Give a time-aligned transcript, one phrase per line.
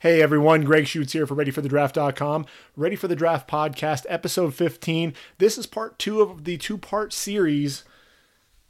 [0.00, 2.46] Hey everyone, Greg Schutz here for ReadyForTheDraft.com.
[2.74, 5.12] Ready for the Draft podcast, episode 15.
[5.36, 7.84] This is part two of the two part series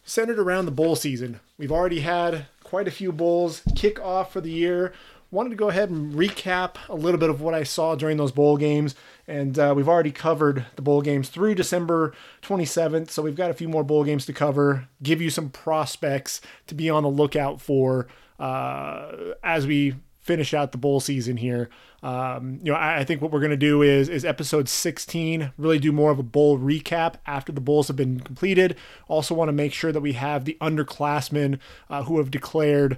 [0.03, 1.38] centered around the bowl season.
[1.56, 4.93] We've already had quite a few bowls kick off for the year.
[5.30, 8.33] Wanted to go ahead and recap a little bit of what I saw during those
[8.33, 8.97] bowl games.
[9.28, 12.12] And uh, we've already covered the bowl games through December
[12.42, 13.08] 27th.
[13.08, 16.74] So we've got a few more bowl games to cover, give you some prospects to
[16.74, 18.09] be on the lookout for
[18.41, 19.12] uh,
[19.45, 21.68] as we finish out the bowl season here.
[22.02, 25.52] Um, you know, I, I, think what we're going to do is is episode 16
[25.59, 28.77] really do more of a bowl recap after the bowls have been completed.
[29.09, 31.59] Also, want to make sure that we have the underclassmen
[31.91, 32.97] uh, who have declared.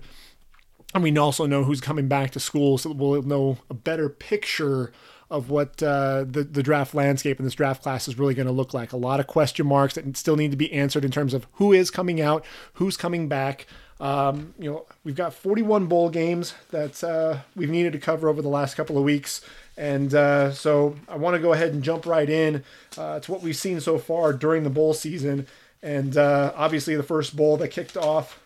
[0.94, 4.92] And we also know who's coming back to school, so we'll know a better picture
[5.32, 8.52] of what uh, the the draft landscape in this draft class is really going to
[8.52, 8.92] look like.
[8.92, 11.72] A lot of question marks that still need to be answered in terms of who
[11.72, 12.44] is coming out,
[12.74, 13.66] who's coming back.
[14.02, 18.42] Um, you know, we've got 41 bowl games that uh, we've needed to cover over
[18.42, 19.42] the last couple of weeks.
[19.76, 22.64] And uh, so I want to go ahead and jump right in
[22.98, 25.46] uh, to what we've seen so far during the bowl season.
[25.84, 28.40] And uh, obviously, the first bowl that kicked off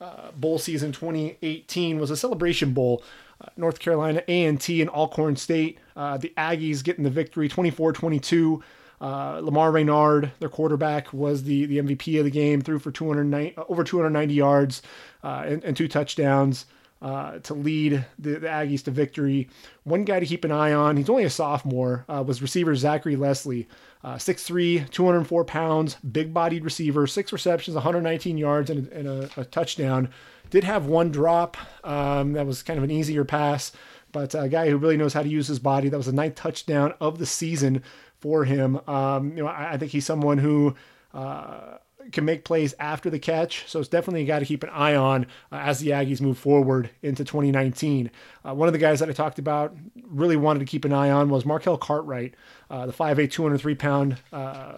[0.00, 3.04] uh, bowl season 2018 was a celebration bowl.
[3.40, 5.78] Uh, North Carolina A&T and Alcorn State.
[5.94, 8.60] The Aggies getting the victory 24-22.
[9.00, 13.54] Uh, Lamar Raynard, their quarterback, was the, the MVP of the game, threw for 290,
[13.68, 14.82] over 290 yards
[15.22, 16.64] uh, and, and, two touchdowns
[17.02, 19.50] uh, to lead the, the, Aggies to victory.
[19.84, 23.68] One guy to keep an eye on, he's only a sophomore, was receiver Zachary Leslie.
[24.04, 30.08] 6'3, 204 pounds, big bodied receiver, six receptions, 119 yards, and, and a, a touchdown.
[30.50, 31.56] Did have one drop.
[31.82, 33.72] Um, that was kind of an easier pass,
[34.12, 35.88] but a guy who really knows how to use his body.
[35.88, 37.82] That was the ninth touchdown of the season
[38.20, 38.80] for him.
[38.86, 40.74] Um, you know, I, I, think he's someone who
[41.14, 41.78] uh,
[42.12, 43.68] can make plays after the catch.
[43.68, 46.38] So it's definitely a guy to keep an eye on uh, as the Aggies move
[46.38, 48.10] forward into 2019.
[48.44, 51.10] Uh, one of the guys that I talked about, really wanted to keep an eye
[51.10, 52.34] on, was Marquell Cartwright,
[52.70, 54.74] uh, the 5'8", 203 pound uh,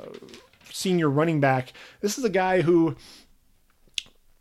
[0.70, 1.73] senior running back.
[2.00, 2.96] This is a guy who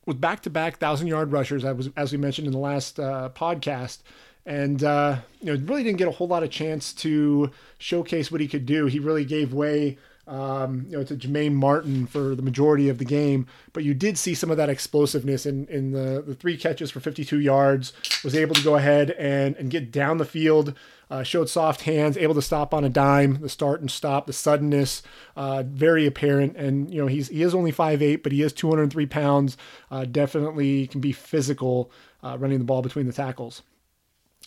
[0.05, 3.99] with back-to-back thousand-yard rushers, as, as we mentioned in the last uh, podcast,
[4.47, 8.41] and uh, you know really didn't get a whole lot of chance to showcase what
[8.41, 8.87] he could do.
[8.87, 9.99] He really gave way.
[10.25, 14.17] Um, you know, to Jah-Maine Martin for the majority of the game, but you did
[14.17, 17.93] see some of that explosiveness in, in the, the three catches for 52 yards,
[18.25, 20.73] was able to go ahead and, and get down the field,
[21.09, 24.33] uh, showed soft hands, able to stop on a dime, the start and stop, the
[24.33, 25.01] suddenness,
[25.37, 26.57] uh, very apparent.
[26.57, 29.55] And you know he's he is only 5'8", but he is 203 pounds.
[29.89, 31.89] Uh, definitely can be physical
[32.21, 33.61] uh, running the ball between the tackles.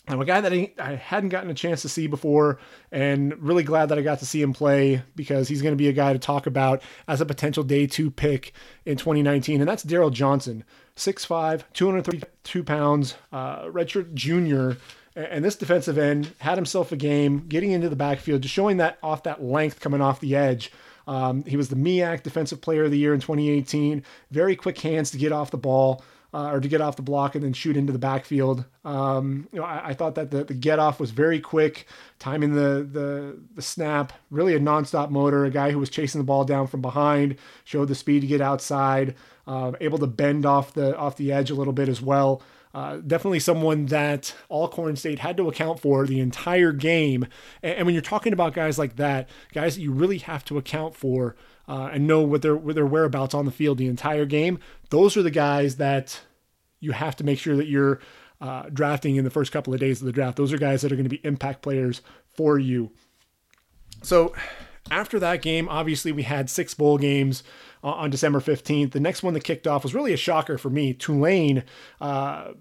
[0.07, 2.59] I'm a guy that I hadn't gotten a chance to see before,
[2.91, 5.89] and really glad that I got to see him play because he's going to be
[5.89, 8.53] a guy to talk about as a potential day two pick
[8.85, 10.63] in 2019, and that's Darryl Johnson,
[10.95, 14.77] 6'5, 232 pounds, uh, redshirt junior
[15.15, 18.97] and this defensive end had himself a game getting into the backfield, just showing that
[19.03, 20.71] off that length coming off the edge.
[21.07, 24.03] Um, he was the MEAC Defensive Player of the Year in 2018.
[24.29, 26.03] Very quick hands to get off the ball.
[26.33, 28.63] Uh, or to get off the block and then shoot into the backfield.
[28.85, 31.87] Um, you know, I, I, thought that the, the get off was very quick,
[32.19, 35.43] timing the, the the snap, really a nonstop motor.
[35.43, 38.39] A guy who was chasing the ball down from behind, showed the speed to get
[38.39, 39.15] outside,
[39.45, 42.41] uh, able to bend off the off the edge a little bit as well.
[42.73, 47.27] Uh, definitely someone that Alcorn State had to account for the entire game.
[47.61, 50.57] And, and, when you're talking about guys like that, guys that you really have to
[50.57, 51.35] account for
[51.67, 55.15] uh, and know what their what their whereabouts on the field the entire game, those
[55.15, 56.21] are the guys that
[56.79, 57.99] you have to make sure that you're
[58.41, 60.37] uh, drafting in the first couple of days of the draft.
[60.37, 62.91] Those are guys that are going to be impact players for you.
[64.01, 64.33] So
[64.89, 67.43] after that game, obviously we had six bowl games
[67.83, 68.91] on December 15th.
[68.91, 70.93] The next one that kicked off was really a shocker for me.
[70.93, 71.63] Tulane
[71.99, 72.53] uh,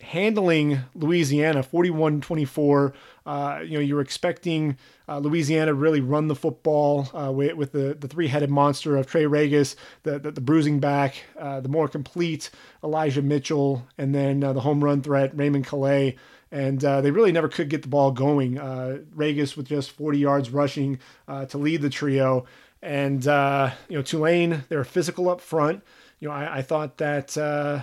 [0.00, 2.94] handling Louisiana 41 24.
[3.26, 4.78] Uh, you know, you were expecting
[5.08, 8.96] uh, Louisiana to really run the football uh, with, with, the, the three headed monster
[8.96, 12.50] of Trey Ragas, the, the, the bruising back, uh, the more complete
[12.82, 16.16] Elijah Mitchell, and then uh, the home run threat, Raymond Calais.
[16.52, 18.54] And uh, they really never could get the ball going.
[18.54, 22.46] Ragas with just 40 yards rushing to lead the trio.
[22.82, 25.82] And, uh, you know, Tulane, they're physical up front.
[26.20, 27.82] You know, I, I thought that, uh,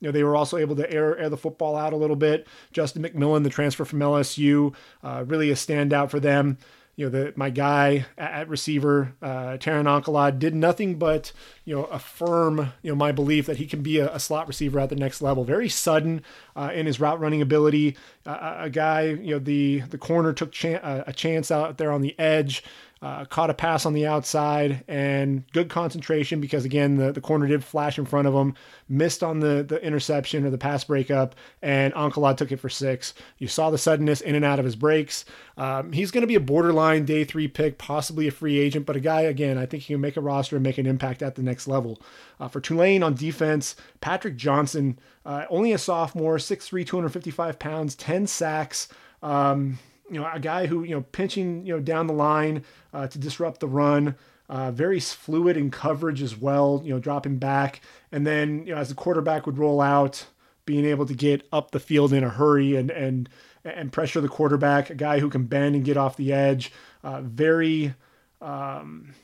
[0.00, 2.46] you know, they were also able to air, air the football out a little bit.
[2.72, 6.58] Justin McMillan, the transfer from LSU, uh, really a standout for them
[6.98, 11.30] you know, the, my guy at, at receiver, uh, Terren Encalade, did nothing but,
[11.64, 14.80] you know, affirm, you know, my belief that he can be a, a slot receiver
[14.80, 15.44] at the next level.
[15.44, 16.22] Very sudden
[16.56, 17.96] uh, in his route running ability.
[18.26, 21.92] Uh, a guy, you know, the the corner took chan- uh, a chance out there
[21.92, 22.64] on the edge.
[23.00, 27.46] Uh, caught a pass on the outside and good concentration because again the, the corner
[27.46, 28.54] did flash in front of him
[28.88, 33.14] missed on the the interception or the pass breakup and Encalade took it for six.
[33.38, 35.24] You saw the suddenness in and out of his breaks.
[35.56, 38.96] Um, he's going to be a borderline day three pick possibly a free agent but
[38.96, 41.36] a guy again I think he can make a roster and make an impact at
[41.36, 42.02] the next level.
[42.40, 48.26] Uh, for Tulane on defense Patrick Johnson uh, only a sophomore 6'3 255 pounds 10
[48.26, 48.88] sacks.
[49.22, 49.78] Um,
[50.10, 53.18] you know, a guy who you know pinching you know down the line uh, to
[53.18, 54.16] disrupt the run.
[54.48, 56.80] Uh, very fluid in coverage as well.
[56.82, 60.26] You know, dropping back, and then you know as the quarterback would roll out,
[60.64, 63.28] being able to get up the field in a hurry and and
[63.64, 64.90] and pressure the quarterback.
[64.90, 66.72] A guy who can bend and get off the edge.
[67.04, 67.94] Uh, very,
[68.40, 69.14] um,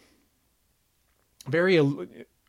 [1.49, 1.77] very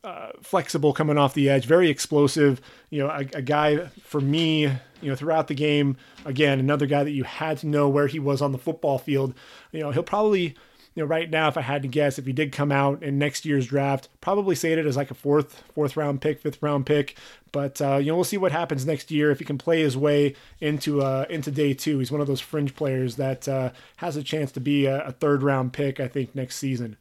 [0.05, 2.61] uh, flexible coming off the edge, very explosive.
[2.91, 7.03] You know, a, a, guy for me, you know, throughout the game, again, another guy
[7.03, 9.33] that you had to know where he was on the football field.
[9.71, 10.55] You know, he'll probably,
[10.93, 13.17] you know, right now, if I had to guess, if he did come out in
[13.17, 16.85] next year's draft, probably say it as like a fourth, fourth round pick, fifth round
[16.85, 17.17] pick.
[17.51, 19.97] But uh, you know, we'll see what happens next year if he can play his
[19.97, 21.97] way into uh, into day two.
[21.97, 25.11] He's one of those fringe players that uh, has a chance to be a, a
[25.11, 26.95] third round pick, I think, next season.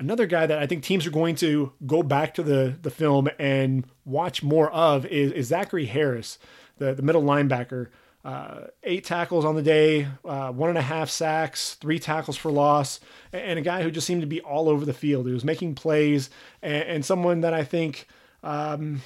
[0.00, 3.28] Another guy that I think teams are going to go back to the, the film
[3.38, 6.38] and watch more of is, is Zachery Harris,
[6.78, 7.88] the, the middle linebacker.
[8.24, 12.50] Uh, eight tackles on the day, uh, one and a half sacks, three tackles for
[12.50, 13.00] loss,
[13.34, 15.26] and a guy who just seemed to be all over the field.
[15.26, 16.30] He was making plays,
[16.62, 18.06] and, and someone that I think,
[18.42, 19.02] um,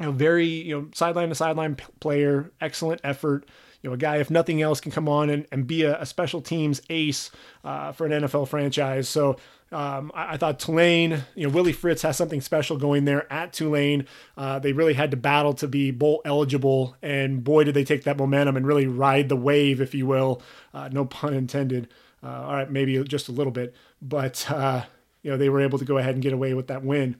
[0.00, 3.48] you know, very you know sideline to sideline player, excellent effort
[3.88, 6.40] know, a guy, if nothing else, can come on and, and be a, a special
[6.40, 7.30] teams ace
[7.64, 9.08] uh, for an NFL franchise.
[9.08, 9.36] So
[9.70, 13.52] um, I, I, thought Tulane, you know, Willie Fritz has something special going there at
[13.52, 14.06] Tulane.
[14.36, 18.04] Uh, they really had to battle to be bowl eligible, and boy, did they take
[18.04, 20.40] that momentum and really ride the wave, if you will.
[20.72, 21.88] Uh, no pun intended.
[22.22, 24.84] Uh, all right, maybe just a little bit, but uh,
[25.22, 27.16] you know, they were able to go ahead and get away with that win.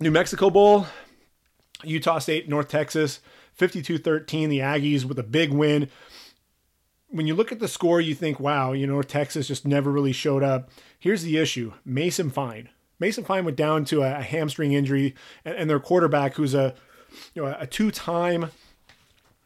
[0.00, 0.86] New Mexico Bowl,
[1.82, 3.20] Utah State, North Texas,
[3.54, 4.48] 52 13.
[4.48, 5.88] The Aggies with a big win.
[7.08, 10.12] When you look at the score, you think, wow, you know, Texas just never really
[10.12, 10.70] showed up.
[10.98, 12.70] Here's the issue Mason Fine.
[12.98, 15.14] Mason Fine went down to a, hamstring injury,
[15.44, 16.74] and, and, their quarterback, who's a
[17.34, 18.50] you know a two time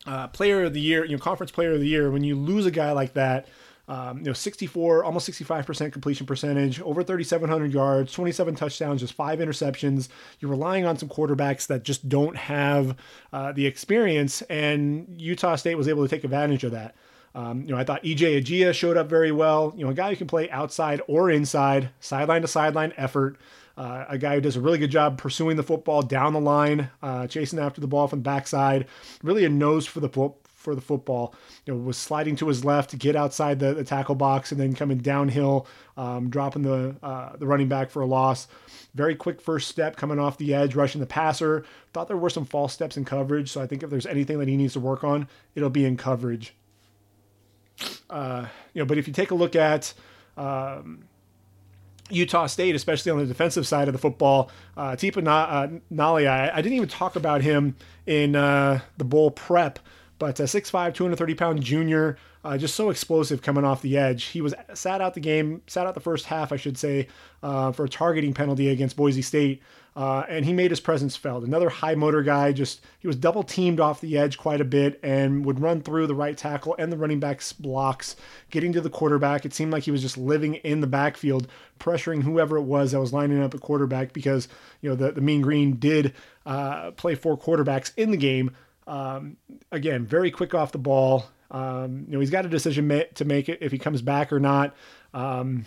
[0.06, 2.66] uh, player of the year, you know, conference player of the year, when you lose
[2.66, 3.46] a guy like that,
[3.88, 9.38] um, you know, 64, almost 65% completion percentage, over 3,700 yards, 27 touchdowns, just five
[9.38, 10.08] interceptions.
[10.40, 12.96] You're relying on some quarterbacks that just don't have
[13.32, 16.94] uh, the experience, and Utah State was able to take advantage of that.
[17.34, 19.72] Um, you know, I thought EJ Ejiya showed up very well.
[19.76, 23.38] You know, a guy who can play outside or inside, sideline to sideline effort.
[23.76, 26.90] Uh, a guy who does a really good job pursuing the football down the line,
[27.00, 28.86] uh, chasing after the ball from the backside.
[29.22, 30.08] Really a nose for the
[30.68, 31.34] for the football.
[31.64, 34.60] You know, was sliding to his left to get outside the, the tackle box and
[34.60, 35.66] then coming downhill,
[35.96, 38.48] um, dropping the uh, the running back for a loss.
[38.94, 41.64] Very quick first step coming off the edge, rushing the passer.
[41.94, 44.48] Thought there were some false steps in coverage, so I think if there's anything that
[44.48, 46.54] he needs to work on, it'll be in coverage.
[48.10, 49.94] Uh, you know, but if you take a look at
[50.36, 51.04] um,
[52.10, 54.50] Utah State, especially on the defensive side of the football.
[54.76, 57.76] Uh, Tipa Na- uh, Nali, I, I, didn't even talk about him
[58.06, 59.78] in uh, the bowl prep,
[60.18, 64.24] but uh, 6'5", 230 pound junior, uh, just so explosive coming off the edge.
[64.24, 67.08] He was sat out the game, sat out the first half, I should say,
[67.42, 69.62] uh, for a targeting penalty against Boise State,
[69.98, 71.42] uh, and he made his presence felt.
[71.42, 75.00] Another high motor guy, just he was double teamed off the edge quite a bit
[75.02, 78.14] and would run through the right tackle and the running back's blocks,
[78.50, 79.44] getting to the quarterback.
[79.44, 81.48] It seemed like he was just living in the backfield,
[81.80, 84.46] pressuring whoever it was that was lining up at quarterback because
[84.80, 86.14] you know the the Mean Green did
[86.46, 88.52] uh, play four quarterbacks in the game.
[88.88, 89.36] Um,
[89.70, 91.26] again, very quick off the ball.
[91.50, 94.32] Um, you know, he's got a decision ma- to make it if he comes back
[94.32, 94.74] or not.
[95.14, 95.66] Um,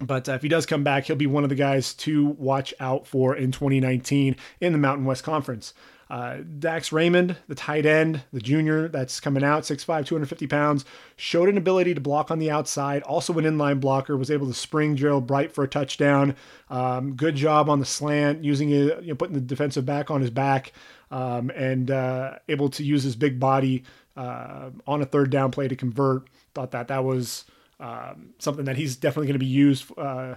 [0.00, 2.74] but uh, if he does come back, he'll be one of the guys to watch
[2.80, 5.74] out for in 2019 in the Mountain West Conference.
[6.12, 10.84] Uh, Dax Raymond, the tight end, the junior that's coming out, 6'5, 250 pounds,
[11.16, 14.52] showed an ability to block on the outside, also an inline blocker, was able to
[14.52, 16.36] spring Gerold Bright for a touchdown.
[16.68, 20.20] Um, good job on the slant, using it, you know, putting the defensive back on
[20.20, 20.74] his back,
[21.10, 23.82] um, and uh, able to use his big body
[24.14, 26.28] uh, on a third down play to convert.
[26.52, 27.46] Thought that that was
[27.80, 30.34] um, something that he's definitely going to be used uh,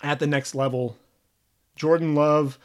[0.00, 0.96] at the next level.
[1.74, 2.56] Jordan Love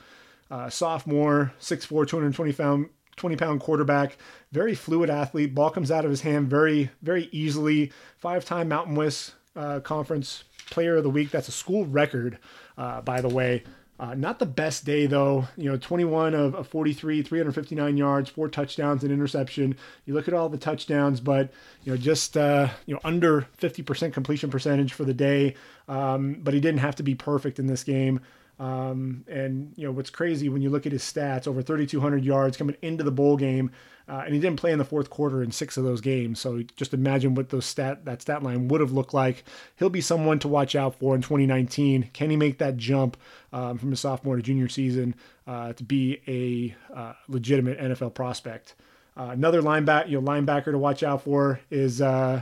[0.52, 4.18] uh, sophomore, 6'4, 220 pound, 20 pound quarterback,
[4.52, 5.54] very fluid athlete.
[5.54, 7.92] Ball comes out of his hand very, very easily.
[8.18, 11.32] Five time Mountain West uh, Conference Player of the Week.
[11.32, 12.40] That's a school record,
[12.78, 13.64] uh, by the way.
[14.00, 15.46] Uh, not the best day though.
[15.58, 19.76] You know, 21 of, of 43, 359 yards, four touchdowns, and interception.
[20.06, 21.52] You look at all the touchdowns, but
[21.84, 25.56] you know, just uh, you know under 50% completion percentage for the day.
[25.90, 28.22] Um, but he didn't have to be perfect in this game.
[28.60, 32.58] Um, and you know what's crazy when you look at his stats: over 3,200 yards
[32.58, 33.72] coming into the bowl game,
[34.10, 36.42] uh, and he didn't play in the fourth quarter in six of those games.
[36.42, 39.46] So just imagine what those stat that stat line would have looked like.
[39.78, 42.10] He'll be someone to watch out for in 2019.
[42.12, 43.16] Can he make that jump
[43.54, 45.16] um, from a sophomore to junior season
[45.48, 48.76] uh, to be a uh, legitimate NFL prospect?
[49.16, 52.42] Uh, another linebacker, you know, linebacker to watch out for is uh,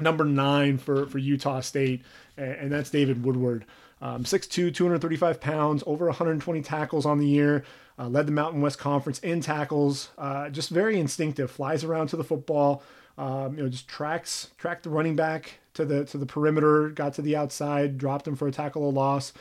[0.00, 2.02] number nine for for Utah State,
[2.36, 3.64] and, and that's David Woodward.
[4.00, 7.64] Um, 6'2", 235 pounds, over 120 tackles on the year.
[7.98, 10.10] Uh, led the Mountain West Conference in tackles.
[10.16, 11.50] Uh, just very instinctive.
[11.50, 12.82] Flies around to the football.
[13.18, 16.90] Um, you know, just tracks tracked the running back to the to the perimeter.
[16.90, 19.32] Got to the outside, dropped him for a tackle or loss.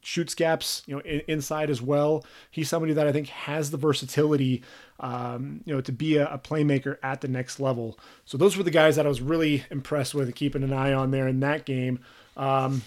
[0.00, 2.24] Shoots gaps, you know, in, inside as well.
[2.52, 4.62] He's somebody that I think has the versatility,
[5.00, 7.98] um, you know, to be a, a, playmaker at the next level.
[8.24, 11.10] So those were the guys that I was really impressed with, keeping an eye on
[11.10, 11.98] there in that game.
[12.36, 12.82] Um,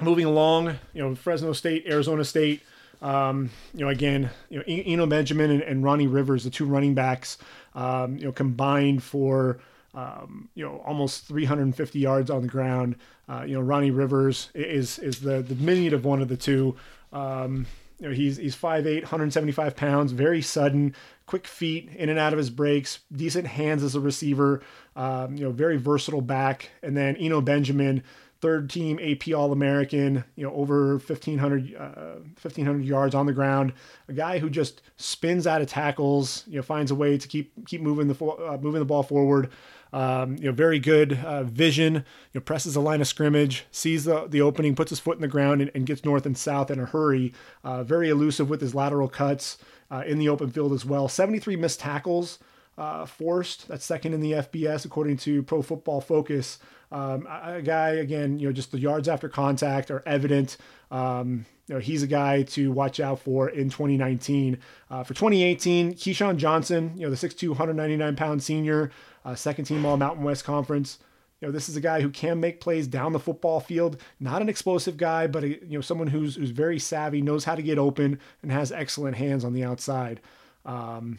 [0.00, 2.62] moving along, you know, Fresno State, Arizona State.
[3.02, 6.94] Um, you know, again, you know, Eno Benjamin and, and, Ronnie Rivers, the two running
[6.94, 7.36] backs,
[7.74, 9.58] um, you know, combined for
[9.94, 12.96] um, you know almost 350 yards on the ground.
[13.28, 16.76] Uh, you know, Ronnie Rivers is is the the diminutive one of the two.
[17.12, 17.66] Um,
[17.98, 22.38] you know, he's he's 5'8", 175 pounds, very sudden, quick feet, in and out of
[22.38, 24.62] his breaks, decent hands as a receiver.
[24.94, 26.70] Um, you know, very versatile back.
[26.82, 28.02] And then Eno Benjamin
[28.40, 33.72] third team AP All American, you know, over 1,500, uh, 1,500 yards on the ground.
[34.08, 37.52] A guy who just spins out of tackles, you know, finds a way to keep
[37.66, 39.50] keep moving the uh, moving the ball forward.
[39.92, 41.94] Um, you know, very good uh, vision.
[41.94, 42.02] You
[42.34, 45.28] know, presses the line of scrimmage, sees the, the opening, puts his foot in the
[45.28, 47.32] ground, and, and gets north and south in a hurry.
[47.64, 49.58] Uh, very elusive with his lateral cuts
[49.90, 51.08] uh, in the open field as well.
[51.08, 52.38] 73 missed tackles
[52.76, 53.68] uh, forced.
[53.68, 56.58] That's second in the FBS according to Pro Football Focus.
[56.92, 60.56] Um, a guy again, you know, just the yards after contact are evident.
[60.90, 64.58] Um, you know, he's a guy to watch out for in 2019.
[64.88, 68.92] Uh, for 2018, KeeSean Johnson, you know, the 6'2", 199 pound senior,
[69.24, 70.98] uh, second team All Mountain West Conference.
[71.40, 74.00] You know, this is a guy who can make plays down the football field.
[74.20, 77.56] Not an explosive guy, but a, you know, someone who's who's very savvy, knows how
[77.56, 80.20] to get open, and has excellent hands on the outside.
[80.64, 81.18] Um,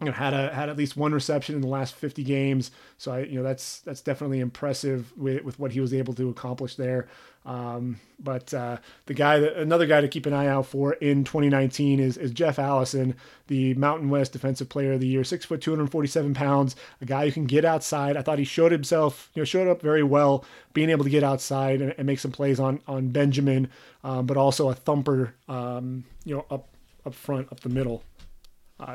[0.00, 2.70] you know had a had at least one reception in the last 50 games.
[2.98, 6.28] So i you know that's that's definitely impressive with, with what he was able to
[6.28, 7.08] accomplish there.
[7.46, 11.24] Um, but uh, the guy that another guy to keep an eye out for in
[11.24, 13.14] 2019 is, is jeff allison
[13.46, 17.32] the mountain west defensive player of the year six foot 247 pounds a guy who
[17.32, 18.16] can get outside.
[18.16, 21.24] I thought he showed himself you know showed up very well being able to get
[21.24, 23.70] outside and, and make some plays on on benjamin
[24.04, 26.68] um, but also a thumper um, you know up
[27.06, 28.02] up front up the middle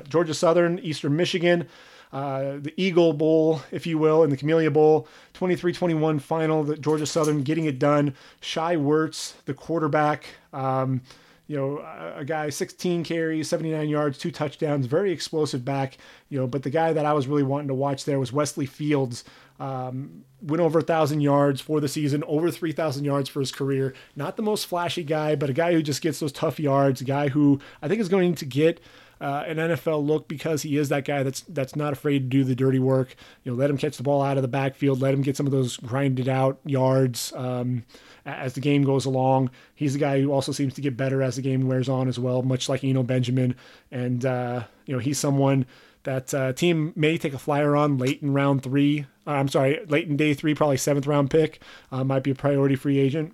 [0.07, 1.67] Georgia Southern, Eastern Michigan,
[2.11, 6.63] uh, the Eagle Bowl, if you will, and the Camellia Bowl, 23-21 final.
[6.63, 8.13] The Georgia Southern getting it done.
[8.39, 10.25] Shai Werts, the quarterback.
[10.53, 11.01] Um,
[11.47, 11.79] you know,
[12.15, 15.97] a guy 16 carries, 79 yards, two touchdowns, very explosive back.
[16.29, 18.65] You know, but the guy that I was really wanting to watch there was Wesley
[18.65, 19.23] Fields.
[19.59, 23.93] Um, went over a thousand yards for the season, over 3,000 yards for his career.
[24.15, 27.01] Not the most flashy guy, but a guy who just gets those tough yards.
[27.01, 28.79] A guy who I think is going to get
[29.23, 32.43] uh, an NFL look because he is that guy that's that's not afraid to do
[32.43, 33.15] the dirty work.
[33.43, 35.45] You know, let him catch the ball out of the backfield, let him get some
[35.45, 37.85] of those grinded out yards um,
[38.25, 39.49] as the game goes along.
[39.75, 42.19] He's the guy who also seems to get better as the game wears on as
[42.19, 43.55] well, much like Eno Benjamin.
[43.91, 45.67] And uh, you know, he's someone
[46.03, 49.05] that uh, team may take a flyer on late in round three.
[49.25, 51.61] Uh, I'm sorry, late in day three, probably seventh round pick.
[51.93, 53.33] Uh, might be a priority free agent.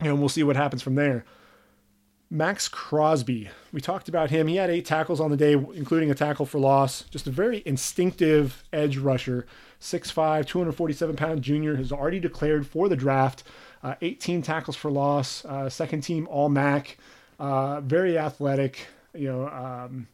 [0.00, 1.26] And we'll see what happens from there.
[2.34, 4.48] Maxx Crosby, we talked about him.
[4.48, 7.02] He had eight tackles on the day, including a tackle for loss.
[7.02, 9.46] Just a very instinctive edge rusher.
[9.80, 13.44] 6'5, 247 pound junior, has already declared for the draft.
[13.84, 16.98] Uh, 18 tackles for loss, uh, second team All MAC.
[17.38, 18.88] Uh, very athletic.
[19.14, 20.08] You know, um,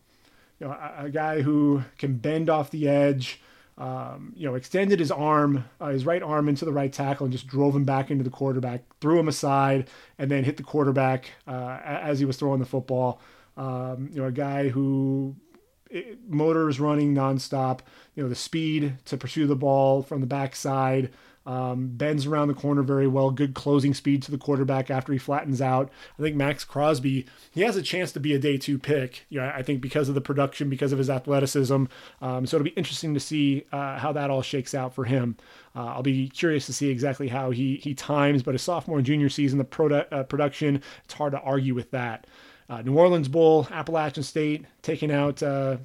[0.59, 3.41] you know, a, a, guy who can bend off the edge
[3.81, 7.33] um, you know, extended his arm, uh, his right arm into the right tackle and
[7.33, 11.31] just drove him back into the quarterback, threw him aside, and then hit the quarterback
[11.49, 13.21] uh, as he was throwing the football.
[13.57, 15.35] Um, you know, a guy who
[16.29, 17.81] motors running nonstop.
[18.15, 21.11] You know, the speed to pursue the ball from the backside.
[21.51, 23.33] Um, bends around the corner very well.
[23.33, 25.91] Good closing speed to the quarterback after he flattens out.
[26.17, 29.27] I think Maxx Crosby he has a chance to be a day two pick.
[29.31, 31.87] You know, I think because of the production, because of his athleticism.
[32.23, 35.37] Um, so it'll be interesting to see uh, how that all shakes out for him.
[35.75, 38.45] Uh, I'll be curious to see exactly how he he times.
[38.45, 41.91] But his sophomore and junior season, the produ- uh, production, it's hard to argue with
[41.91, 42.29] that.
[42.69, 45.79] Uh, New Orleans Bowl, Appalachian State taking out uh,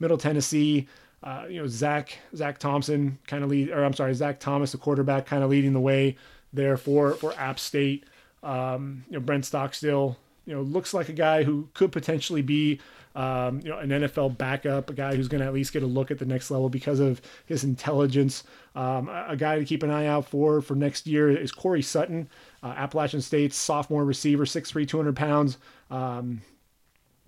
[0.00, 0.88] Middle Tennessee.
[1.24, 4.78] Uh, you know, Zach Zach Thompson kind of lead, or I'm sorry, Zach Thomas, the
[4.78, 6.16] quarterback, kind of leading the way
[6.52, 8.04] there for for App State.
[8.42, 12.78] Um, you know, Brent Stockstill, you know, looks like a guy who could potentially be,
[13.14, 15.86] um, you know, an NFL backup, a guy who's going to at least get a
[15.86, 18.44] look at the next level because of his intelligence.
[18.74, 22.28] Um, a guy to keep an eye out for for next year is Corey Sutton,
[22.62, 25.56] uh, Appalachian State's sophomore receiver, 6'3", 200 pounds.
[25.90, 26.42] Um,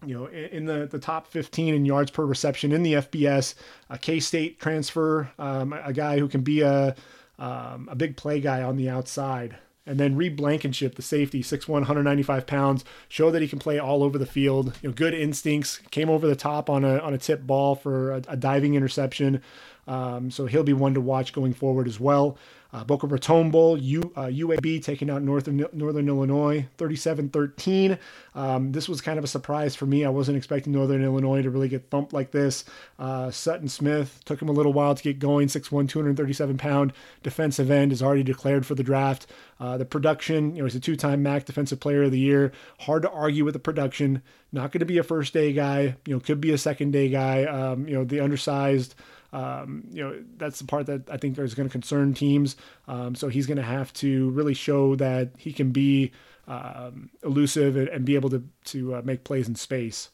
[0.05, 3.55] you know, in the, the top 15 in yards per reception in the FBS,
[3.89, 6.95] a K State transfer, um, a guy who can be a,
[7.39, 9.57] um, a big play guy on the outside.
[9.89, 14.03] And then Reed Blankenship, the safety, 6'1, 195 pounds, showed that he can play all
[14.03, 14.75] over the field.
[14.83, 18.13] You know, good instincts, came over the top on a, on a tip ball for
[18.13, 19.41] a, a diving interception.
[19.87, 22.39] Um, so he'll be one to watch going forward as well.
[22.73, 27.99] Uh, Boca Raton Bowl, U, uh, UAB taking out Northern, Northern Illinois 37 13.
[28.35, 30.05] Um, this was kind of a surprise for me.
[30.05, 32.65] I wasn't expecting Northern Illinois to really get thumped like this.
[32.99, 35.49] Uh, Sutton Smith took him a little while to get going.
[35.49, 39.27] 6'1, 237 pound defensive end is already declared for the draft.
[39.59, 42.53] Uh, the production, you know, he's a two time MAC Defensive Player of the Year.
[42.81, 44.23] Hard to argue with the production.
[44.53, 47.09] Not going to be a first day guy, you know, could be a second day
[47.09, 47.45] guy.
[47.45, 48.95] Um, you know, the undersized.
[49.37, 52.57] Um, you know, that's the part that I think is going to concern teams.
[52.89, 56.13] Um, so he's going to have to really show that he can be
[56.49, 60.09] um, elusive and, and, be able to to uh, make plays in space.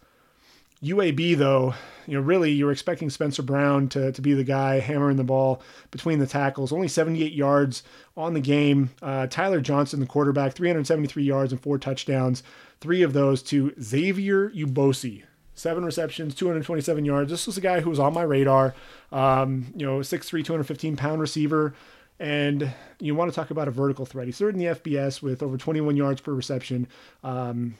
[0.82, 1.74] UAB though,
[2.08, 5.62] you know, really you're expecting Spencer Brown to, to be the guy hammering the ball
[5.92, 6.72] between the tackles.
[6.72, 7.84] Only 78 yards
[8.16, 8.90] on the game.
[9.00, 12.42] Uh, Tyler Johnson, the quarterback, 373 yards and four touchdowns.
[12.80, 15.22] Three of those to Xavier Ubosi,
[15.62, 17.30] seven receptions, 227 yards.
[17.30, 18.74] This was a guy who was on my radar.
[19.12, 21.74] Um, you know, 6'3", 215 pound receiver.
[22.18, 24.26] And you want to talk about a vertical threat.
[24.26, 26.88] He's third in the FBS with over 21 yards per reception.
[27.22, 27.76] Um,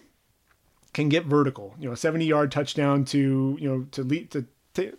[0.93, 1.75] can get vertical.
[1.81, 4.97] You know, a 70 yard touchdown to you know to lead to to,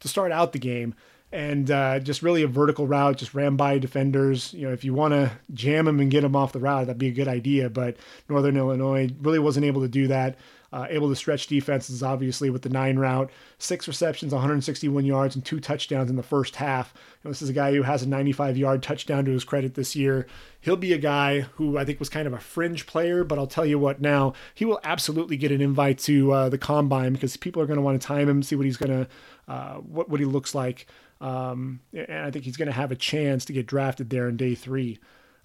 [0.00, 0.94] to start out the game
[1.32, 4.52] and uh, just really a vertical route, just ran by defenders.
[4.52, 6.98] You know, if you want to jam him and get him off the route, that'd
[6.98, 7.68] be a good idea.
[7.68, 7.96] But
[8.28, 10.36] Northern Illinois really wasn't able to do that.
[10.76, 15.42] Uh, able to stretch defenses, obviously, with the nine route, six receptions, 161 yards, and
[15.42, 16.92] two touchdowns in the first half.
[17.24, 20.26] This is a guy who has a 95 yard touchdown to his credit this year.
[20.60, 23.46] He'll be a guy who I think was kind of a fringe player, but I'll
[23.46, 27.38] tell you what now, he will absolutely get an invite to uh, the combine because
[27.38, 29.08] people are going to want to time him, see what he's going to,
[29.50, 30.86] uh, what, what he looks like.
[31.22, 34.36] Um, and I think he's going to have a chance to get drafted there in
[34.36, 34.98] day three.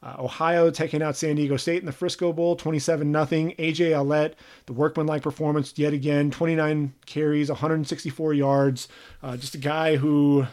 [0.03, 4.33] Uh, Ohio taking out San Diego State in the Frisco Bowl, 27 0 AJ Ouellette,
[4.65, 8.87] the workmanlike performance yet again, 29 carries, 164 yards.
[9.21, 10.47] Uh, just a guy who,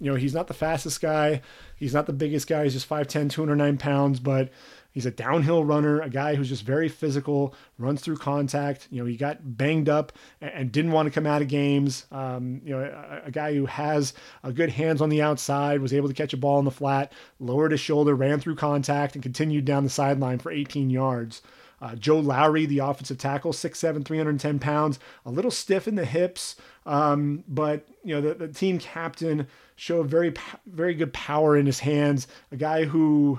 [0.00, 1.42] you know, he's not the fastest guy.
[1.76, 2.64] He's not the biggest guy.
[2.64, 4.50] He's just 5'10, 209 pounds, but
[4.94, 8.86] He's a downhill runner, a guy who's just very physical, runs through contact.
[8.92, 12.06] You know, he got banged up and, didn't want to come out of games.
[12.12, 15.92] Um, you know, a, a, guy who has a good hands on the outside, was
[15.92, 19.22] able to catch a ball in the flat, lowered his shoulder, ran through contact, and
[19.22, 21.42] continued down the sideline for 18 yards.
[21.84, 26.56] Uh, Joe Lowery, the offensive tackle, 6'7", 310 pounds, a little stiff in the hips,
[26.86, 30.32] um, but you know the, the team captain showed very
[30.64, 32.26] very good power in his hands.
[32.50, 33.38] A guy who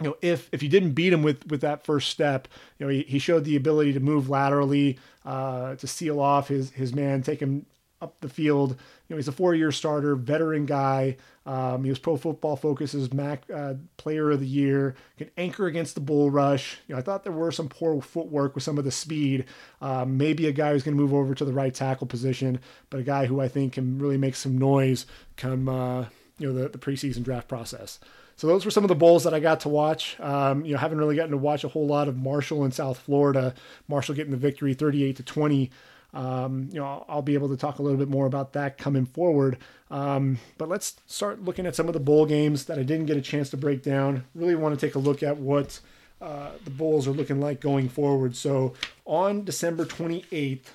[0.00, 2.90] you know, if if you didn't beat him with with that first step, you know,
[2.90, 7.22] he, he showed the ability to move laterally, uh, to seal off his his man,
[7.22, 7.66] take him
[8.04, 8.70] up the field.
[8.70, 8.76] You
[9.10, 11.16] know, he's a four year starter, veteran guy.
[11.46, 14.94] Um, he was Pro Football Focus's MAC uh, Player of the Year.
[15.18, 16.78] Can anchor against the bull rush.
[16.86, 19.46] You know, I thought there were some poor footwork with some of the speed.
[19.82, 23.00] Um, maybe a guy who's going to move over to the right tackle position, but
[23.00, 26.06] a guy who I think can really make some noise come uh,
[26.38, 27.98] you know the, the preseason draft process.
[28.36, 30.18] So those were some of the bowls that I got to watch.
[30.18, 32.98] Um, you know, haven't really gotten to watch a whole lot of Marshall in South
[32.98, 33.54] Florida.
[33.86, 35.70] Marshall getting the victory, 38 to 20.
[36.14, 39.04] Um, you know, I'll, be able to talk a little bit more about that coming
[39.04, 39.58] forward.
[39.90, 43.16] Um, but let's start looking at some of the bowl games that I didn't get
[43.16, 44.24] a chance to break down.
[44.32, 45.80] Really want to take a look at what
[46.20, 48.36] uh, the bowls are looking like going forward.
[48.36, 48.74] So
[49.04, 50.66] on December 28th,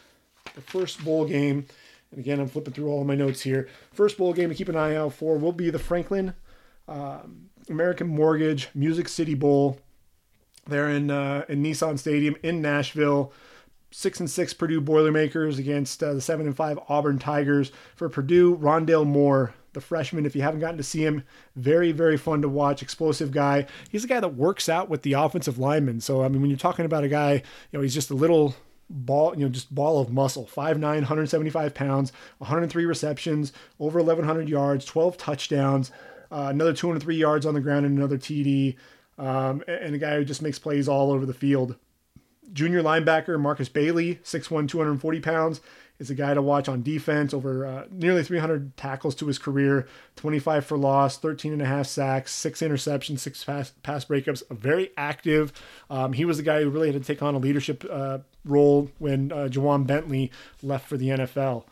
[0.56, 1.66] the first bowl game,
[2.12, 3.70] and again, I'm flipping through all my notes here.
[3.94, 6.34] First bowl game to keep an eye out for will be the Franklin
[6.90, 9.80] um, American Mortgage Music City Bowl.
[10.68, 13.32] They're in uh, in Nissan Stadium in Nashville.
[13.92, 17.72] Six and six Purdue Boilermakers against uh, the seven and five Auburn Tigers.
[17.96, 20.26] For Purdue, Rondale Moore, the freshman.
[20.26, 21.24] If you haven't gotten to see him,
[21.56, 22.82] very, very fun to watch.
[22.82, 23.66] Explosive guy.
[23.90, 26.02] He's a guy that works out with the offensive linemen.
[26.02, 27.42] So, I mean, when you're talking about a guy, you
[27.74, 28.56] know, he's just a little
[28.90, 30.46] ball, you know, just ball of muscle.
[30.46, 35.92] 5'9, 175 pounds, 103 receptions, over 1,100 yards, 12 touchdowns,
[36.32, 38.76] uh, another 203 yards on the ground, and another TD.
[39.18, 41.76] Um, and a guy who just makes plays all over the field.
[42.54, 45.62] Junior linebacker Markus Bailey, 6'1, 240 pounds,
[46.00, 47.34] is a guy to watch on defense.
[47.34, 51.88] Over uh, nearly 300 tackles to his career, 25 for loss, 13 and a half
[51.88, 54.44] sacks, six interceptions, six pass, pass breakups.
[54.50, 55.52] Very active.
[55.90, 58.90] Um, he was the guy who really had to take on a leadership uh, role
[58.98, 60.32] when uh, Ja'Whaun Bentley
[60.64, 61.66] left for the NFL.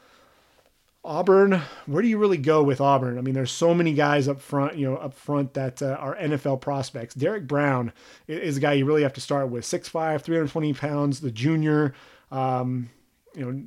[1.04, 3.18] Auburn, where do you really go with Auburn?
[3.18, 6.16] I mean, there's so many guys up front, you know, up front that uh, are
[6.18, 7.16] NFL prospects.
[7.16, 7.94] Derrick Brown
[8.28, 9.64] is a guy you really have to start with.
[9.64, 11.94] 6'5", 320 pounds, the junior.
[12.30, 12.90] Um,
[13.36, 13.64] you know,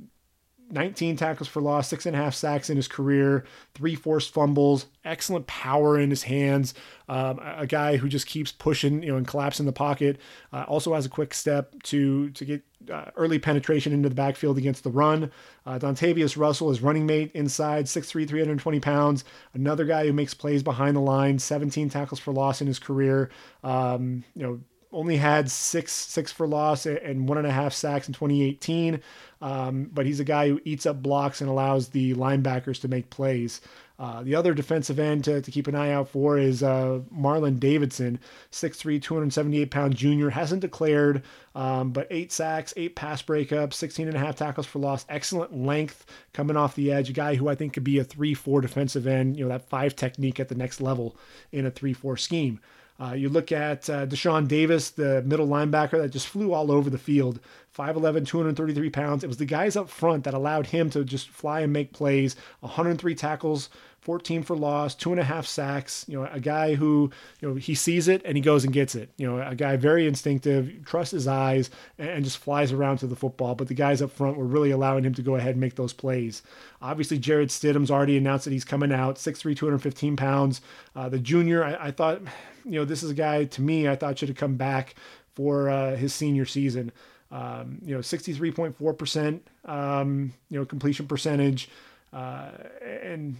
[0.70, 4.86] 19 tackles for loss, six and a half sacks in his career, three forced fumbles,
[5.04, 6.74] excellent power in his hands.
[7.08, 10.20] Um, a guy who just keeps pushing, you know, and collapsing the pocket.
[10.52, 14.58] Uh, also has a quick step to to get uh, early penetration into the backfield
[14.58, 15.30] against the run.
[15.66, 19.24] Uh, Dontavius Russell is running mate inside, 6'3", 320 pounds.
[19.54, 23.30] Another guy who makes plays behind the line, 17 tackles for loss in his career.
[23.62, 24.60] Um, you know,
[24.92, 29.00] only had six six for loss and one and a half sacks in 2018.
[29.40, 33.08] Um, but he's a guy who eats up blocks and allows the linebackers to make
[33.10, 33.60] plays.
[34.00, 37.60] Uh, the other defensive end to, to, keep an eye out for is uh, Marlon
[37.60, 38.18] Davidson,
[38.50, 40.30] 6'3, 278 pound junior.
[40.30, 41.22] Hasn't declared,
[41.54, 45.04] um, but eight sacks, eight pass breakups, 16 and a half tackles for loss.
[45.10, 47.10] Excellent length coming off the edge.
[47.10, 49.68] A guy who I think could be a 3 4 defensive end, you know, that
[49.68, 51.14] five technique at the next level
[51.52, 52.58] in a 3 4 scheme.
[53.00, 56.90] Uh, you look at uh, Deshaun Davis, the middle linebacker that just flew all over
[56.90, 57.40] the field.
[57.76, 59.24] 5'11, 233 pounds.
[59.24, 62.36] It was the guys up front that allowed him to just fly and make plays.
[62.60, 66.06] 103 tackles, 14 for loss, two and a half sacks.
[66.08, 67.10] You know, a guy who,
[67.40, 69.10] you know, he sees it and he goes and gets it.
[69.18, 73.16] You know, a guy very instinctive, trusts his eyes, and just flies around to the
[73.16, 73.54] football.
[73.54, 75.92] But the guys up front were really allowing him to go ahead and make those
[75.92, 76.42] plays.
[76.80, 80.62] Obviously, Jarrett Stidham's already announced that he's coming out, 6'3, 215 pounds.
[80.96, 82.22] Uh, the junior, I, I, thought,
[82.64, 84.94] you know, this is a guy to me I thought should have come back
[85.34, 86.90] for uh, his senior season.
[87.30, 91.68] Um, you know, 63.4%, um, you know, completion percentage.
[92.12, 92.50] Uh,
[92.82, 93.36] and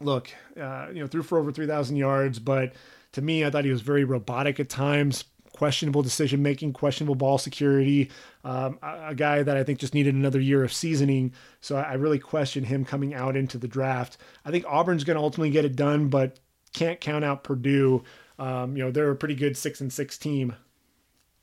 [0.00, 0.30] look,
[0.60, 2.74] uh, you know, threw for over 3,000 yards, but
[3.12, 7.38] to me, I thought he was very robotic at times, questionable decision making, questionable ball
[7.38, 8.10] security.
[8.42, 11.32] Um, a, a, guy that I think just needed another year of seasoning.
[11.60, 14.18] So I, I really question him coming out into the draft.
[14.44, 16.40] I think Auburn's going to ultimately get it done, but
[16.74, 18.02] can't count out Purdue.
[18.38, 20.54] Um, you know, they're a pretty good six and six team.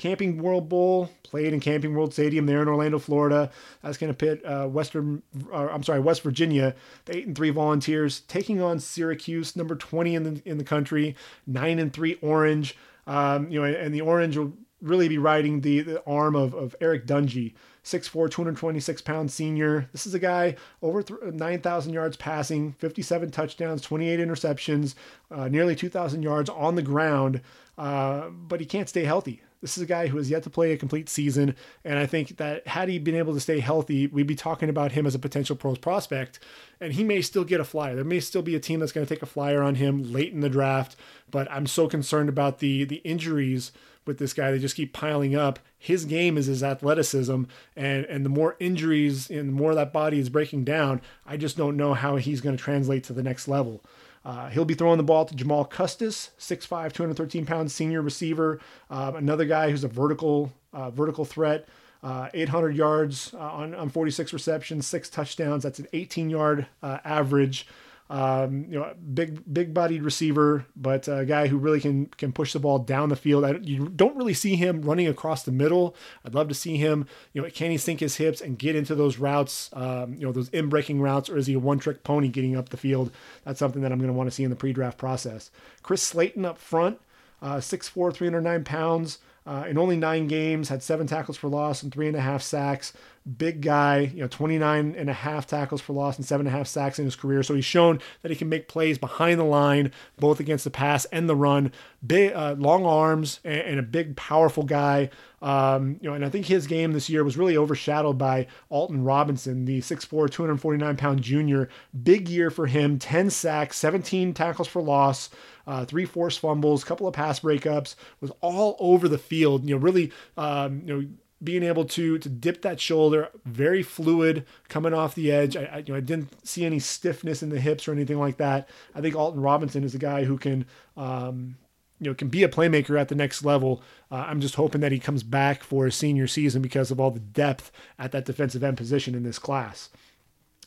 [0.01, 3.51] Camping World Bowl played in Camping World Stadium there in Orlando, Florida.
[3.83, 5.21] That's going to pit uh, Western,
[5.53, 6.73] uh, I'm sorry, West Virginia,
[7.05, 11.15] the eight and three Volunteers taking on Syracuse, number 20 in the in the country,
[11.45, 12.75] nine and three Orange.
[13.05, 16.75] Um, you know, and the Orange will really be riding the, the arm of, of
[16.81, 19.87] Eric Dungey, 6'4, 226 pound senior.
[19.91, 24.95] This is a guy over 9,000 yards passing, 57 touchdowns, 28 interceptions,
[25.29, 27.41] uh, nearly 2,000 yards on the ground,
[27.77, 29.43] uh, but he can't stay healthy.
[29.61, 32.37] This is a guy who has yet to play a complete season, and I think
[32.37, 35.19] that had he been able to stay healthy, we'd be talking about him as a
[35.19, 36.39] potential pros prospect,
[36.79, 37.95] and he may still get a flyer.
[37.95, 40.33] There may still be a team that's going to take a flyer on him late
[40.33, 40.95] in the draft,
[41.29, 43.71] but I'm so concerned about the the injuries
[44.05, 44.51] with this guy.
[44.51, 45.59] They just keep piling up.
[45.77, 47.43] His game is his athleticism,
[47.75, 51.57] and and the more injuries and the more that body is breaking down, I just
[51.57, 53.83] don't know how he's going to translate to the next level.
[54.23, 58.59] Uh, he'll be throwing the ball to Jamal Custis, 6'5", 213 pound senior receiver.
[58.89, 61.67] Uh, another guy who's a vertical uh, vertical threat.
[62.03, 65.61] Uh, 800 yards uh, on, on 46 receptions, six touchdowns.
[65.63, 67.67] That's an 18 yard average.
[68.11, 72.51] Um, you know, big big bodied receiver, but a guy who really can can push
[72.51, 73.45] the ball down the field.
[73.45, 75.95] I, you don't really see him running across the middle.
[76.25, 77.07] I'd love to see him.
[77.31, 79.69] You know, can he sink his hips and get into those routes?
[79.71, 82.57] Um, you know, those in breaking routes, or is he a one trick pony getting
[82.57, 83.13] up the field?
[83.45, 85.49] That's something that I'm going to want to see in the pre draft process.
[85.81, 86.99] Chris Slayton up front,
[87.41, 89.19] uh, 6'4", 309 pounds.
[89.43, 92.43] Uh, in only nine games, had seven tackles for loss and three and a half
[92.43, 92.93] sacks
[93.37, 96.57] big guy, you know, 29 and a half tackles for loss and seven and a
[96.57, 97.43] half sacks in his career.
[97.43, 101.05] So he's shown that he can make plays behind the line, both against the pass
[101.05, 101.71] and the run.
[102.05, 105.11] Big, uh, long arms and, and, a big, powerful guy.
[105.41, 109.03] Um, you know, and I think his game this year was really overshadowed by Alton
[109.03, 111.69] Robinson, the 6'4", 249 pound junior.
[112.03, 112.97] Big year for him.
[112.97, 115.29] 10 sacks, 17 tackles for loss.
[115.67, 119.67] Uh, three forced fumbles, couple of pass breakups, was all over the field.
[119.67, 121.07] You know, really, um, you know,
[121.43, 125.57] being able to to dip that shoulder, very fluid coming off the edge.
[125.57, 128.37] I, I, you know, I didn't see any stiffness in the hips or anything like
[128.37, 128.69] that.
[128.95, 131.57] I think Alton Robinson is a guy who can, um,
[131.99, 133.81] you know, can be a playmaker at the next level.
[134.11, 137.11] Uh, I'm just hoping that he comes back for his senior season because of all
[137.11, 139.89] the depth at that defensive end position in this class.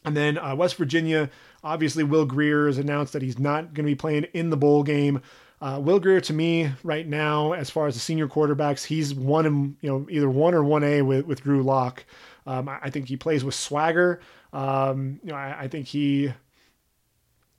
[0.04, 1.30] And then uh, West Virginia,
[1.62, 4.82] obviously, Will Grier has announced that he's not going to be playing in the bowl
[4.82, 5.22] game.
[5.64, 9.46] Uh, Will Grier to me, right now, as far as the senior quarterbacks, he's one
[9.46, 12.04] in you know either one or one A with with Drew Lock.
[12.46, 14.20] Um, I, I, think he plays with swagger.
[14.52, 16.34] Um, you know, I, I think he,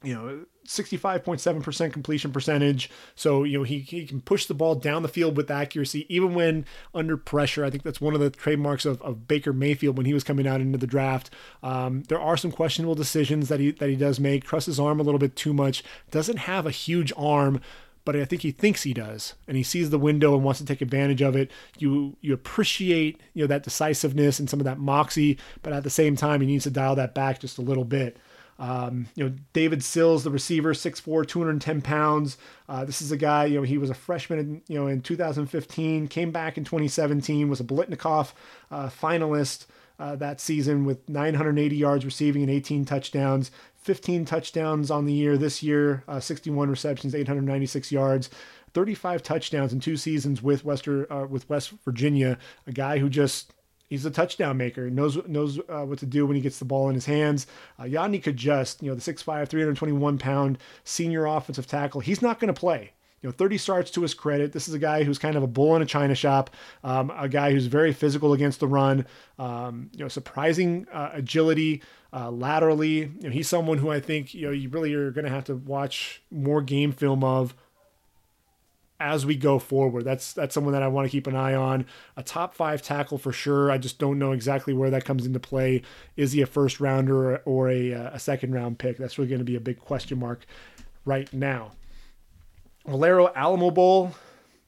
[0.03, 2.89] you know, 65.7% completion percentage.
[3.15, 6.33] So, you know, he, he can push the ball down the field with accuracy, even
[6.33, 7.65] when under pressure.
[7.65, 10.47] I think that's one of the trademarks of, of Baker Mayfield when he was coming
[10.47, 11.31] out into the draft.
[11.63, 14.43] Um, there are some questionable decisions that he, that he does make.
[14.43, 15.83] Trusts his arm a little bit too much.
[16.11, 17.61] Doesn't have a huge arm,
[18.05, 20.65] but I think he thinks he does, and he sees the window and wants to
[20.65, 21.51] take advantage of it.
[21.77, 25.89] You you appreciate you know that decisiveness and some of that moxie, but at the
[25.89, 28.17] same time, he needs to dial that back just a little bit.
[28.57, 32.37] Um, you know, David Sills, the receiver, 6'4", 210 pounds.
[32.69, 35.01] Uh, this is a guy, you know, he was a freshman, in, you know, in
[35.01, 38.31] 2015, came back in 2017, was a Biletnikoff
[38.71, 39.65] uh, finalist
[39.99, 43.51] uh, that season with 980 yards receiving and 18 touchdowns.
[43.85, 48.31] 15 touchdowns on the year this year, uh, 61 receptions, 896 yards.
[48.73, 52.39] 35 touchdowns in two seasons with Western uh, with West Virginia.
[52.65, 53.53] A guy who just
[53.87, 54.89] he's a touchdown maker.
[54.89, 57.45] knows knows uh, what to do when he gets the ball in his hands.
[57.77, 62.01] Uh, Cajuste, you know, the 6'5", 321 pound senior offensive tackle.
[62.01, 62.91] He's not going to play.
[63.25, 64.51] You know, 30 starts to his credit.
[64.51, 66.51] This is a guy who's kind of a bull in a china shop,
[66.83, 69.07] um, a guy who's very physical against the run.
[69.39, 71.81] Um, you know, surprising uh, agility
[72.13, 72.99] uh, laterally.
[72.99, 75.45] You know, he's someone who I think you know you really are going to have
[75.45, 77.55] to watch more game film of
[78.99, 80.05] as we go forward.
[80.05, 81.87] That's that's someone that I want to keep an eye on.
[82.15, 83.71] A top five tackle for sure.
[83.71, 85.81] I just don't know exactly where that comes into play.
[86.15, 88.97] Is he a first rounder or a, a second round pick?
[88.97, 90.45] That's really going to be a big question mark
[91.05, 91.71] right now.
[92.87, 94.11] Valero Alamo Bowl,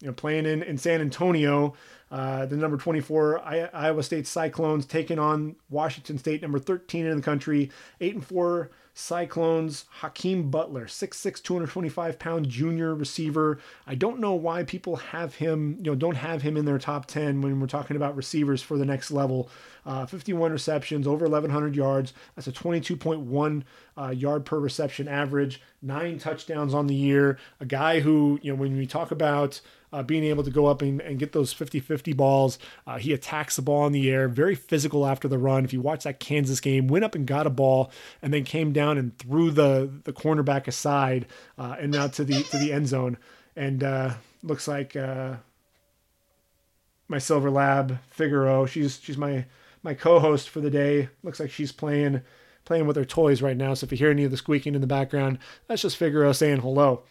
[0.02, 1.74] you know, playing in, in San Antonio.
[2.10, 3.42] Uh, the number 24
[3.74, 8.72] Iowa State Cyclones taking on Washington State, number 13 in the country, 8 and 4
[9.00, 13.60] Cyclones, Hakeem Butler, 6'6, 225 pound junior receiver.
[13.86, 17.06] I don't know why people have him, you know, don't have him in their top
[17.06, 19.52] 10 when we're talking about receivers for the next level.
[19.86, 22.12] Uh, 51 receptions, over 1,100 yards.
[22.36, 23.64] That's a 22.1
[23.96, 27.38] uh, yard per reception average, nine touchdowns on the year.
[27.60, 29.62] A guy who, you know, when we talk about
[29.94, 32.60] uh, being able to go up and, and get those 50 50 balls.
[32.86, 35.64] Uh, he attacks the ball in the air, very physical after the run.
[35.64, 38.74] If you watch that Kansas game, went up and got a ball and then came
[38.74, 41.26] down and threw the, the cornerback aside
[41.58, 43.18] uh, and out to the, to the end zone.
[43.56, 45.38] And uh, looks like uh,
[47.08, 49.46] my Silver Lab, Figaro, she's, she's my,
[49.82, 51.10] my co host for the day.
[51.24, 52.22] Looks like she's playing
[52.68, 53.74] playing with her toys right now.
[53.74, 56.60] So if you hear any of the squeaking in the background, that's just Figaro saying
[56.60, 57.04] hello.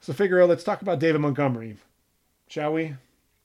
[0.00, 1.76] So Figaro, let's talk about David Montgomery,
[2.48, 2.96] shall we?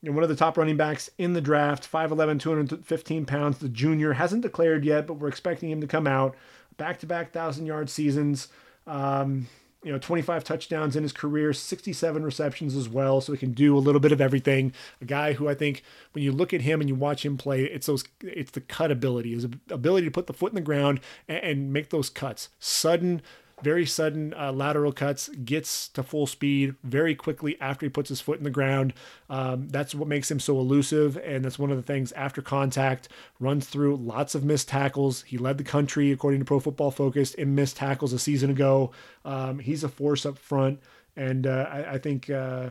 [0.03, 3.59] One of the top running backs in the draft, 5'11, 215 pounds.
[3.59, 6.35] The junior hasn't declared yet, but we're expecting him to come out.
[6.75, 8.49] Back to back 1,000 yard seasons.
[8.85, 9.47] Um,
[9.83, 13.21] you know, 25 touchdowns in his career, 67 receptions as well.
[13.21, 14.73] So he can do a little bit of everything.
[15.01, 17.63] A guy who I think when you look at him and you watch him play,
[17.65, 21.01] it's those, it's the cut ability, his ability to put the foot in the ground
[21.27, 22.49] and, and make those cuts.
[22.59, 23.21] Sudden,
[23.63, 28.21] very sudden uh, lateral cuts, gets to full speed very quickly after he puts his
[28.21, 28.93] foot in the ground.
[29.29, 33.09] Um, that's what makes him so elusive, and that's one of the things after contact.
[33.39, 35.23] Runs through lots of missed tackles.
[35.23, 38.91] He led the country, according to Pro Football Focus, in missed tackles a season ago.
[39.25, 40.79] Um, he's a force up front,
[41.15, 42.69] and uh, I, I, think uh,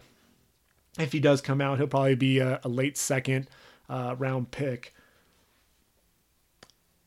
[0.99, 3.49] if he does come out, he'll probably be a, a late second
[3.89, 4.95] uh, round pick.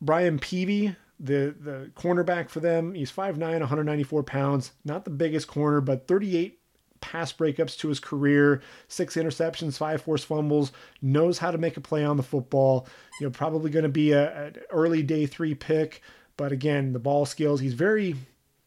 [0.00, 2.94] Brian Peavy the the cornerback for them.
[2.94, 4.72] He's 5'9, 194 pounds.
[4.84, 6.58] Not the biggest corner, but 38
[7.00, 11.80] pass breakups to his career, six interceptions, five forced fumbles, knows how to make a
[11.80, 12.86] play on the football.
[13.20, 16.02] You know, probably going to be a, an early day three pick,
[16.36, 17.60] but again, the ball skills.
[17.60, 18.16] He's very,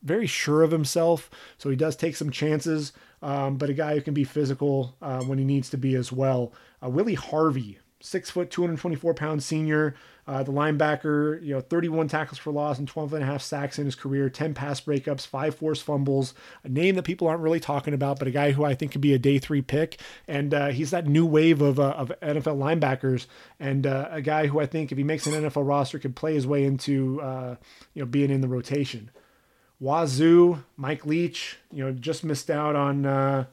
[0.04, 2.94] very sure of himself, so he does take some chances.
[3.22, 6.12] Um, but a guy who can be physical uh, when he needs to be as
[6.12, 6.54] well.
[6.82, 9.96] Uh, Willie Harvey, six foot, 224 pound senior.
[10.28, 13.80] Uh, the linebacker, you know, 31 tackles for loss and 12 and a half sacks
[13.80, 16.36] in his career, 10 pass breakups, five forced fumbles.
[16.64, 19.02] A name that people aren't really talking about, but a guy who I think could
[19.02, 20.00] be a day three pick.
[20.28, 23.26] And uh, he's that new wave of, uh, of NFL linebackers,
[23.60, 26.36] and uh, a guy who I think, if he makes an NFL roster, could play
[26.36, 27.56] his way into, uh,
[27.96, 29.10] you know, being in the rotation.
[29.82, 33.46] Wazzu, Mike Leach, you know, just missed out on, uh,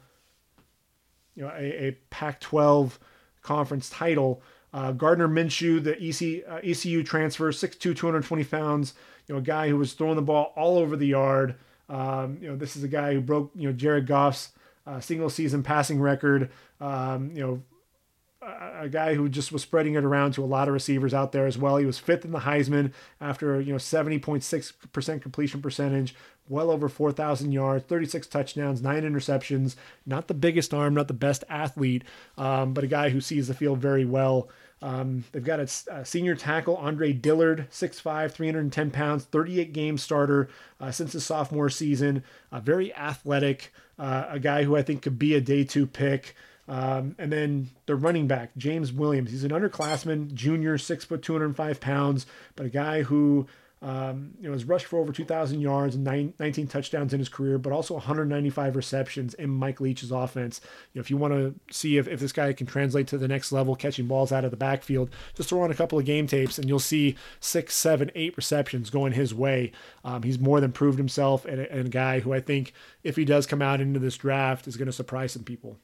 [1.33, 2.99] you know, a, a Pac-12
[3.47, 4.41] conference title.
[4.73, 8.93] Uh, Gardner Minshew, the EC, uh, ECU transfer, 6'2", 220 pounds.
[9.27, 11.55] You know, a guy who was throwing the ball all over the yard.
[11.89, 14.49] Um, you know, this is a guy who broke you know Jared Goff's
[14.85, 16.49] uh, single season passing record.
[16.81, 17.63] Um, you know,
[18.79, 21.47] a guy who just was spreading it around to a lot of receivers out there
[21.47, 21.77] as well.
[21.77, 26.15] He was fifth in the Heisman after you know 70.6% completion percentage,
[26.49, 29.75] well over 4,000 yards, 36 touchdowns, nine interceptions.
[30.05, 32.03] Not the biggest arm, not the best athlete,
[32.37, 34.49] um, but a guy who sees the field very well.
[34.81, 40.49] Um, they've got a, a, senior tackle, Andre Dillard, 6'5, 310 pounds, 38 game starter
[40.79, 42.23] uh, since his sophomore season.
[42.51, 46.35] Uh, very athletic, uh, a guy who I think could be a day two pick.
[46.67, 49.31] Um, and then the running back, James Williams.
[49.31, 53.47] He's an underclassman, junior, six foot, 205 pounds, but a guy who
[53.81, 57.59] um, know, has rushed for over 2,000 yards and nine, 19 touchdowns in his career,
[57.59, 60.61] but also 195 receptions in Mike Leach's offense.
[60.93, 63.27] You know, if you want to see if, if this guy can translate to the
[63.27, 66.25] next level, catching balls out of the backfield, just throw on a couple of game
[66.25, 69.71] tapes and you'll see six, seven, eight receptions going his way.
[70.03, 73.25] Um, he's more than proved himself and and a guy who I think, if he
[73.25, 75.77] does come out into this draft, is going to surprise some people.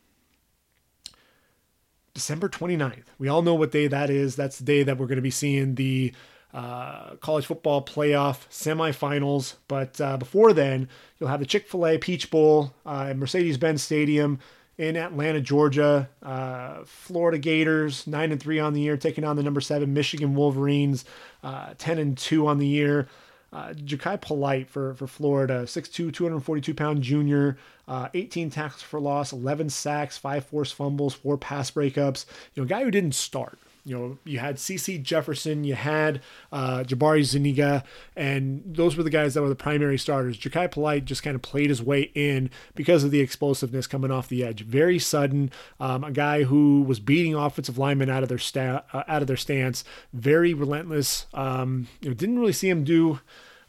[2.13, 3.05] December 29th.
[3.17, 4.35] We all know what day that is.
[4.35, 6.13] That's the day that we're going to be seeing the
[6.53, 9.55] uh, college football playoff semifinals.
[9.67, 10.87] But uh, before then,
[11.19, 14.39] you'll have the Chick fil A Peach Bowl uh, at Mercedes Benz Stadium
[14.77, 16.09] in Atlanta, Georgia.
[16.21, 20.35] Uh, Florida Gators, 9 and 3 on the year, taking on the number 7 Michigan
[20.35, 21.05] Wolverines,
[21.43, 23.07] uh, 10 and 2 on the year.
[23.51, 29.31] Uh, Jachai Polite for, for Florida, 6'2, 242 pound junior, uh, 18 tackles for loss,
[29.31, 32.25] 11 sacks, five forced fumbles, four pass breakups.
[32.55, 33.59] You know, a guy who didn't start.
[33.85, 36.21] You know, you had CeCe Jefferson, you had
[36.53, 37.83] uh, Jabari Zuniga,
[38.15, 40.37] and those were the guys that were the primary starters.
[40.37, 44.29] Jachai Polite just kind of played his way in because of the explosiveness coming off
[44.29, 44.63] the edge.
[44.63, 49.03] Very sudden, um, a guy who was beating offensive linemen out of their sta- uh,
[49.07, 49.83] out of their stance.
[50.13, 51.25] Very relentless.
[51.33, 53.19] Um, you know, didn't really see him do.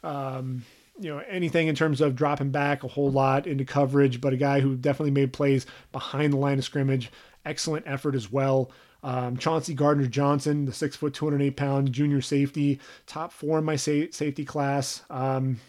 [0.01, 0.63] Um,
[0.99, 4.37] you know anything in terms of dropping back a whole lot into coverage, but a
[4.37, 7.11] guy who definitely made plays behind the line of scrimmage.
[7.45, 8.71] Excellent effort as well.
[9.05, 13.75] Um, Chauncey Gardner Johnson, the six foot, 208 pound junior safety, top four in my
[13.75, 15.03] sa- safety class.
[15.11, 15.59] Um,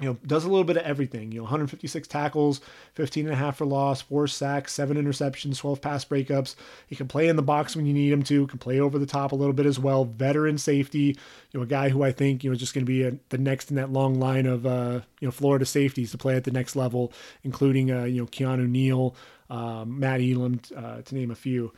[0.00, 1.32] you know, does a little bit of everything.
[1.32, 2.60] You know, 156 tackles,
[2.94, 6.54] 15 and a half for loss, four sacks, seven interceptions, 12 pass breakups.
[6.86, 8.46] He can play in the box when you need him to.
[8.46, 10.04] Can play over the top a little bit as well.
[10.04, 11.16] Veteran safety.
[11.50, 13.16] You know, a guy who I think you know is just going to be a,
[13.30, 16.44] the next in that long line of uh, you know Florida safeties to play at
[16.44, 19.16] the next level, including uh, you know Keanu Neal,
[19.50, 21.72] um, Matt Elam, uh, to name a few.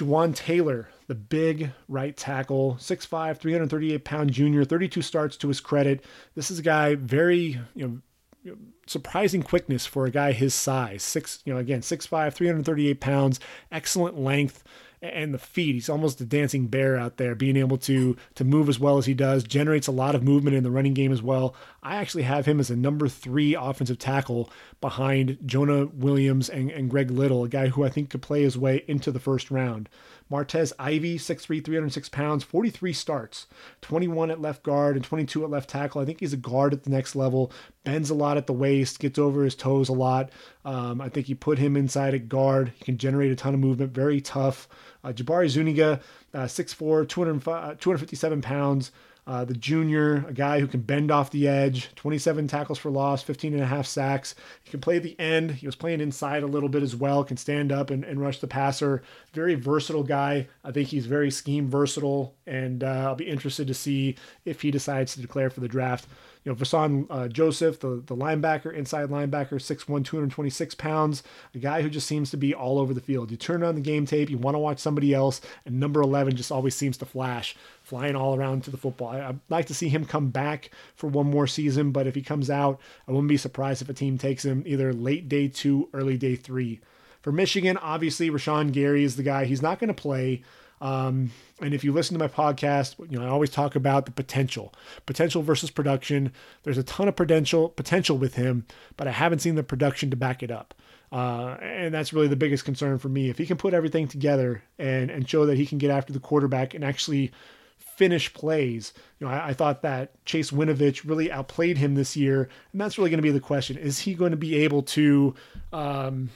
[0.00, 6.04] Jawaan Taylor, the big right tackle, 6'5, 338 pound junior, 32 starts to his credit.
[6.34, 8.02] This is a guy very, you
[8.46, 11.02] know, surprising quickness for a guy his size.
[11.02, 14.64] Six, you know, again, 6'5, 338 pounds, excellent length
[15.02, 15.74] and the feet.
[15.74, 19.06] He's almost a dancing bear out there, being able to to move as well as
[19.06, 19.42] he does.
[19.42, 21.54] Generates a lot of movement in the running game as well.
[21.82, 26.90] I actually have him as a number three offensive tackle behind Jonah Williams and, and
[26.90, 29.88] Greg Little, a guy who I think could play his way into the first round.
[30.30, 33.46] Martez Ivy, 6'3, 306 pounds, 43 starts,
[33.82, 36.00] 21 at left guard and 22 at left tackle.
[36.00, 37.50] I think he's a guard at the next level,
[37.84, 40.30] bends a lot at the waist, gets over his toes a lot.
[40.64, 42.72] Um, I think you put him inside at guard.
[42.76, 44.68] He can generate a ton of movement, very tough.
[45.02, 46.00] Uh, Jabari Zuniga,
[46.34, 48.92] uh, 6'4, 257 pounds,
[49.30, 53.22] uh, the junior, a guy who can bend off the edge, 27 tackles for loss,
[53.22, 54.34] 15 and a half sacks.
[54.64, 55.52] He can play the end.
[55.52, 58.40] He was playing inside a little bit as well, can stand up and, and rush
[58.40, 59.04] the passer.
[59.32, 60.48] Very versatile guy.
[60.64, 64.72] I think he's very scheme versatile, and uh, I'll be interested to see if he
[64.72, 66.08] decides to declare for the draft
[66.44, 71.22] you know, Vosean uh, Joseph, the, the linebacker, inside linebacker, 6'1, 226 pounds,
[71.54, 73.30] a guy who just seems to be all over the field.
[73.30, 76.36] You turn on the game tape, you want to watch somebody else, and number 11
[76.36, 79.08] just always seems to flash, flying all around to the football.
[79.08, 82.22] I, would like to see him come back for one more season, but if he
[82.22, 85.90] comes out, I wouldn't be surprised if a team takes him either late day two,
[85.92, 86.80] early day three.
[87.20, 89.44] For Michigan, obviously, Rashan Gary is the guy.
[89.44, 90.42] He's not going to play.
[90.80, 94.12] Um, and if you listen to my podcast, you know I always talk about the
[94.12, 94.72] potential,
[95.06, 96.32] potential versus production.
[96.62, 98.66] There's a ton of potential potential with him,
[98.96, 100.74] but I haven't seen the production to back it up.
[101.12, 103.28] Uh, and that's really the biggest concern for me.
[103.28, 106.20] If he can put everything together and and show that he can get after the
[106.20, 107.32] quarterback and actually
[107.78, 112.48] finish plays, you know, I, I thought that Chase Winovich really outplayed him this year,
[112.72, 115.34] and that's really going to be the question: Is he going to be able to
[115.74, 116.30] um,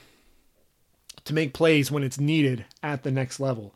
[1.23, 3.73] to make plays when it's needed at the next level?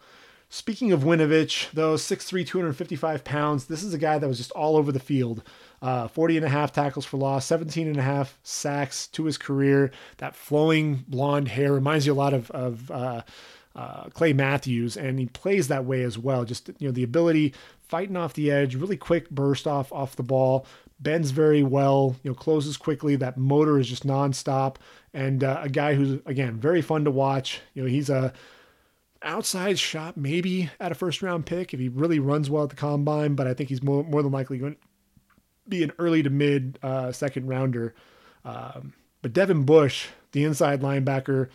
[0.52, 4.78] Speaking of Winovich, though, 6'3, 255 pounds, this is a guy that was just all
[4.78, 5.44] over the field.
[5.80, 9.38] Uh, 40 and a half tackles for loss, 17 and a half sacks to his
[9.38, 9.92] career.
[10.18, 13.22] That flowing blonde hair reminds you a lot of, of uh,
[13.76, 16.46] uh, Clay Matthews, and he plays that way as well.
[16.46, 17.54] Just you know the ability
[17.88, 20.66] fighting off the edge, really quick burst off off the ball,
[21.00, 23.16] bends very well, you know, closes quickly.
[23.16, 24.78] That motor is just nonstop,
[25.14, 27.62] and uh, a guy who's again very fun to watch.
[27.76, 28.34] You know, he's a
[29.22, 32.76] outside shot maybe at a first round pick if he really runs well at the
[32.76, 34.80] combine, but I think he's more more than likely going to
[35.68, 37.94] be an early to mid uh, second rounder.
[38.46, 41.50] Um, but Devin Bush, the inside linebacker,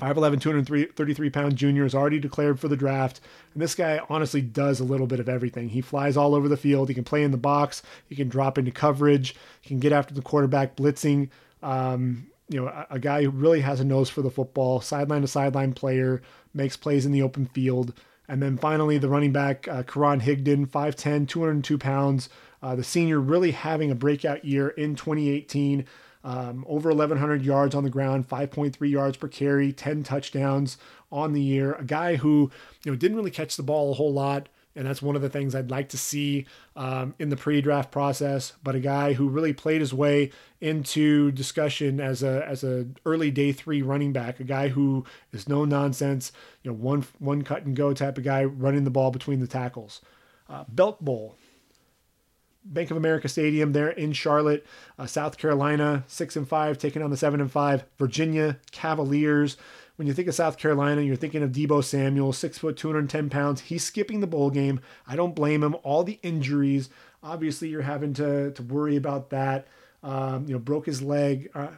[0.00, 3.20] 5'11, 233 pound junior, is already declared for the draft.
[3.52, 5.68] And this guy honestly does a little bit of everything.
[5.68, 6.88] He flies all over the field.
[6.88, 7.82] He can play in the box.
[8.08, 9.34] He can drop into coverage.
[9.60, 11.28] He can get after the quarterback blitzing.
[11.62, 15.22] Um, you know, a, a, guy who really has a nose for the football, sideline
[15.22, 16.22] to sideline player,
[16.54, 17.94] makes plays in the open field.
[18.28, 22.28] And then finally, the running back, uh, Karan Higdon, 5'10, 202 pounds.
[22.62, 25.86] Uh, the senior really having a breakout year in 2018.
[26.24, 30.78] Um, over 1,100 yards on the ground, 5.3 yards per carry, 10 touchdowns
[31.10, 31.72] on the year.
[31.74, 32.50] A guy who
[32.84, 35.28] you know didn't really catch the ball a whole lot, and that's one of the
[35.28, 36.46] things I'd like to see
[36.76, 38.52] um, in the pre-draft process.
[38.62, 43.30] But a guy who really played his way into discussion as a as a early
[43.30, 47.64] day three running back, a guy who is no nonsense, you know, one one cut
[47.64, 50.00] and go type of guy running the ball between the tackles.
[50.48, 51.36] Uh, Belk Bowl.
[52.64, 54.64] Bank of America Stadium there in Charlotte,
[54.96, 59.56] uh, South Carolina, six and five, taking on the seven and five Virginia Cavaliers.
[59.96, 63.60] When you think of South Carolina, you're thinking of Deebo Samuel, six foot, 210 pounds.
[63.60, 64.80] He's skipping the bowl game.
[65.06, 65.76] I don't blame him.
[65.82, 66.88] All the injuries,
[67.22, 69.68] obviously, you're having to to worry about that.
[70.02, 71.50] Um, you know, broke his leg.
[71.54, 71.68] Uh,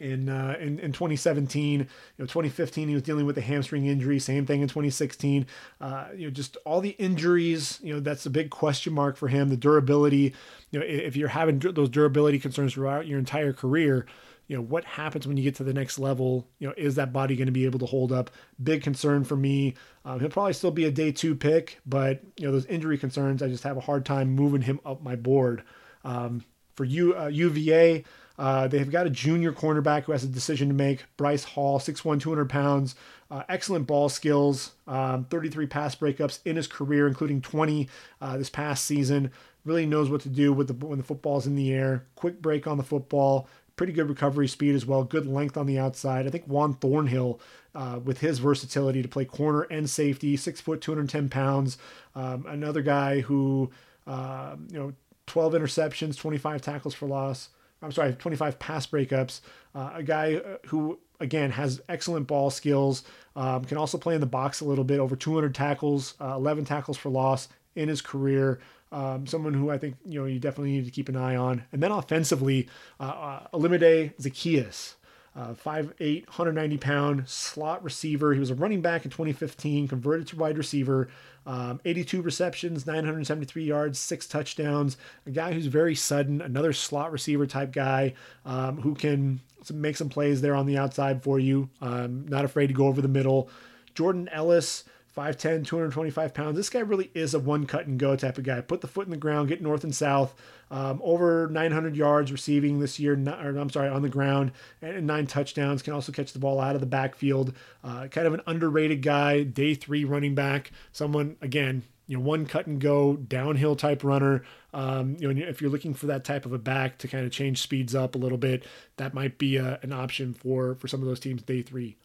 [0.00, 1.80] in, uh, in in 2017.
[1.80, 1.86] You
[2.18, 4.18] know, 2015 he was dealing with a hamstring injury.
[4.18, 5.46] Same thing in 2016.
[5.80, 7.80] Uh, you know, just all the injuries.
[7.82, 9.48] You know, that's a big question mark for him.
[9.48, 10.34] The durability.
[10.70, 14.06] You know, if you're having those durability concerns throughout your entire career,
[14.46, 17.12] you know what happens when you get to the next level you know is that
[17.12, 18.30] body going to be able to hold up
[18.62, 19.74] big concern for me
[20.04, 23.42] um, he'll probably still be a day two pick but you know those injury concerns
[23.42, 25.62] i just have a hard time moving him up my board
[26.04, 28.02] um, for you uh, uva
[28.36, 31.04] uh, they've got a junior cornerback who has a decision to make.
[31.16, 32.96] Bryce Hall, 6'1, 200 pounds,
[33.30, 37.88] uh, excellent ball skills, um, 33 pass breakups in his career, including 20
[38.20, 39.30] uh, this past season.
[39.64, 42.06] Really knows what to do with the when the football's in the air.
[42.16, 45.04] Quick break on the football, pretty good recovery speed as well.
[45.04, 46.26] Good length on the outside.
[46.26, 47.40] I think Juan Thornhill,
[47.74, 51.78] uh, with his versatility to play corner and safety, six foot, 210 pounds.
[52.14, 53.70] Um, another guy who,
[54.06, 54.92] uh, you know,
[55.26, 57.48] 12 interceptions, 25 tackles for loss.
[57.82, 59.40] I'm sorry, 25 pass breakups.
[59.74, 63.02] Uh, a guy uh, who, again, has excellent ball skills,
[63.36, 66.64] um, can also play in the box a little bit, over 200 tackles, uh, 11
[66.64, 68.60] tackles for loss in his career.
[68.92, 71.64] Um, someone who I think you know you definitely need to keep an eye on.
[71.72, 72.68] And then offensively,
[73.00, 74.94] uh, uh Olamide Zaccheaus.
[75.36, 78.32] Uh, 5'8, 190 pound slot receiver.
[78.32, 81.08] He was a running back in 2015, converted to wide receiver.
[81.44, 84.96] Um, 82 receptions, 973 yards, six touchdowns.
[85.26, 88.14] A guy who's very sudden, another slot receiver type guy
[88.46, 89.40] um, who can
[89.72, 91.68] make some plays there on the outside for you.
[91.80, 93.50] Um, not afraid to go over the middle.
[93.94, 94.84] Jordan Ellis,
[95.16, 96.56] 5'10, 225 pounds.
[96.56, 98.60] This guy really is a one cut and go type of guy.
[98.60, 100.34] Put the foot in the ground, get north and south.
[100.70, 104.50] Um, over 900 yards receiving this year, or I'm sorry, on the ground,
[104.82, 105.82] and nine touchdowns.
[105.82, 107.54] Can also catch the ball out of the backfield.
[107.84, 110.72] Uh, kind of an underrated guy, day three running back.
[110.90, 114.42] Someone, again, you know, one cut and go downhill type runner.
[114.72, 117.30] Um, you know, if you're looking for that type of a back to kind of
[117.30, 121.00] change speeds up a little bit, that might be a, an option for for some
[121.00, 121.96] of those teams day three.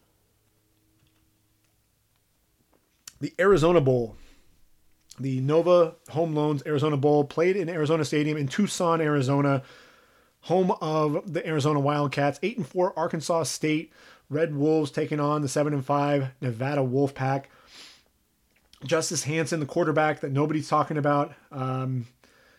[3.20, 4.16] The Arizona Bowl.
[5.18, 9.62] The Nova Home Loans Arizona Bowl played in Arizona Stadium in Tucson, Arizona,
[10.42, 12.38] home of the Arizona Wildcats.
[12.42, 13.92] 8 and 4 Arkansas State
[14.30, 17.44] Red Wolves taking on the 7 and 5 Nevada Wolfpack.
[18.84, 22.06] Justice Hansen, the quarterback that nobody's talking about, um,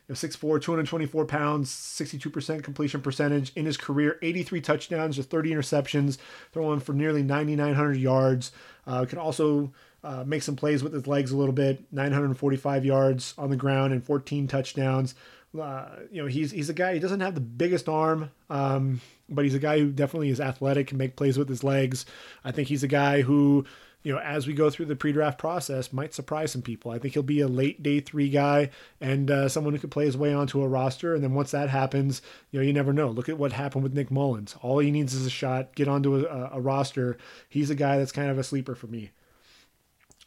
[0.07, 5.51] you know, 6'4, 224 pounds, 62% completion percentage in his career, 83 touchdowns to 30
[5.51, 6.19] interceptions,
[6.51, 8.51] throwing for nearly 9,900 yards.
[8.85, 9.71] Uh, can also
[10.03, 11.83] uh, make some plays with his legs a little bit.
[11.91, 15.15] 945 yards on the ground and 14 touchdowns.
[15.59, 16.93] Uh, you know, he's he's a guy.
[16.93, 20.91] He doesn't have the biggest arm, um, but he's a guy who definitely is athletic
[20.91, 22.05] and make plays with his legs.
[22.43, 23.65] I think he's a guy who,
[24.01, 26.91] you know, as we go through the pre-draft process, might surprise some people.
[26.91, 28.69] I think he'll be a late day three guy
[29.01, 31.13] and uh, someone who could play his way onto a roster.
[31.15, 32.21] And then once that happens,
[32.51, 33.09] you know, you never know.
[33.09, 34.55] Look at what happened with Nick Mullens.
[34.61, 37.17] All he needs is a shot, get onto a, a roster.
[37.49, 39.11] He's a guy that's kind of a sleeper for me.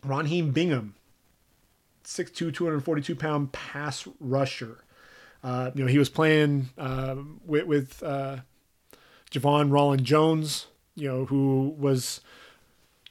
[0.06, 0.94] Ronheen Bingham,
[2.04, 4.78] 6'2", 242 pound pass rusher.
[5.42, 8.38] Uh, you know, he was playing uh, with, with uh,
[9.30, 12.20] Ja'Von Rolland Jones you know, who was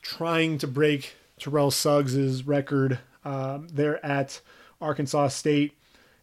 [0.01, 4.41] trying to break Terrell Suggs' record um, there at
[4.81, 5.77] Arkansas State.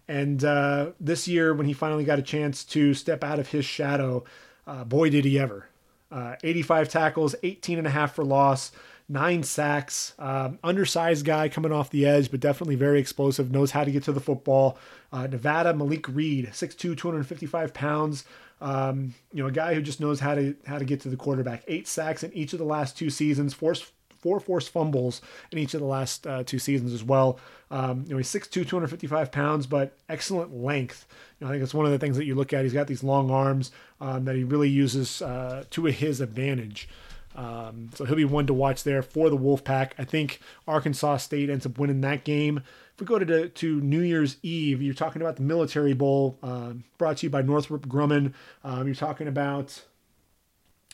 [0.09, 3.65] And uh, this year, when he finally got a chance to step out of his
[3.65, 4.25] shadow,
[4.67, 5.69] uh, boy, did he ever.
[6.11, 8.73] Uh, 85 tackles, 18 and a half for loss,
[9.09, 10.15] nine sacks.
[10.19, 14.05] Um, undersized guy coming off the edge, but definitely very explosive, knows how to get
[14.05, 14.79] to the football.
[15.13, 18.25] Uh, Nevada, Malik Reed, 6'2, 255 pounds.
[18.61, 21.17] Um, you know, a guy who just knows how to how to get to the
[21.17, 21.65] quarterback.
[21.67, 23.91] Eight sacks in each of the last two seasons, forced
[24.21, 27.39] four forced fumbles in each of the last uh, two seasons as well.
[27.71, 31.07] Um, you know, he's 6'2", 255 pounds, but excellent length.
[31.39, 32.65] You know, I think it's one of the things that you look at.
[32.65, 36.89] He's got these long arms um, that he really uses uh, to his advantage.
[37.37, 39.93] Um, so he'll be one to watch there for the Wolfpack.
[39.99, 42.63] I think Arkansas State ends up winning that game.
[42.95, 46.73] If we go to, to New Year's Eve, you're talking about the Military Bowl, uh,
[46.99, 48.35] brought to you by Northrop Grumman.
[48.65, 49.83] Um, you're talking about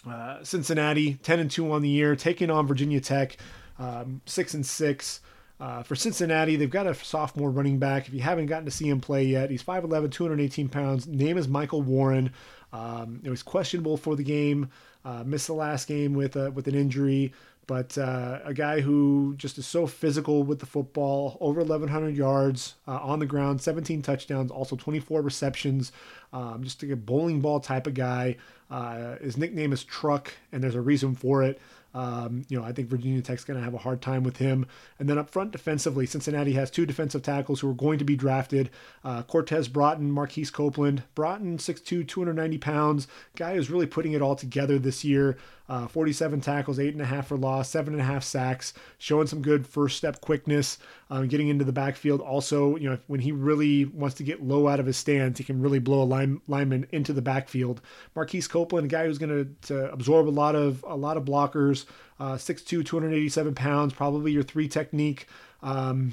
[0.08, 3.36] uh, Cincinnati, 10 and 2 on the year, taking on Virginia Tech,
[3.78, 5.20] um, 6 and 6.
[5.58, 8.06] Uh, for Cincinnati, they've got a sophomore running back.
[8.06, 11.06] If you haven't gotten to see him play yet, he's 5'11, 218 pounds.
[11.06, 12.32] Name is Michael Warren.
[12.72, 14.70] Um, it was questionable for the game.
[15.04, 17.32] Uh, missed the last game with a, with an injury,
[17.66, 22.74] but uh, a guy who just is so physical with the football, over 1,100 yards
[22.86, 25.90] uh, on the ground, 17 touchdowns, also 24 receptions.
[26.32, 28.36] Um, just a bowling ball type of guy.
[28.70, 31.60] Uh, his nickname is Truck, and there's a reason for it.
[31.96, 34.66] Um, you know, I think Virginia Tech's going to have a hard time with him.
[34.98, 38.16] And then up front defensively, Cincinnati has two defensive tackles who are going to be
[38.16, 38.68] drafted
[39.02, 41.04] uh, Cortez Broughton, Marquise Copeland.
[41.14, 43.08] Broughton, 6'2, 290 pounds.
[43.34, 45.38] Guy who's really putting it all together this year.
[45.68, 49.26] Uh, 47 tackles, eight and a half for loss, seven and a half sacks, showing
[49.26, 50.78] some good first step quickness,
[51.10, 52.20] um, getting into the backfield.
[52.20, 55.44] Also, you know, when he really wants to get low out of his stance, he
[55.44, 57.80] can really blow a line, lineman into the backfield.
[58.14, 61.86] Marquise Copeland, a guy who's going to absorb a lot of a lot of blockers,
[62.20, 65.26] uh, 6'2", 287 pounds, probably your three technique.
[65.62, 66.12] Um,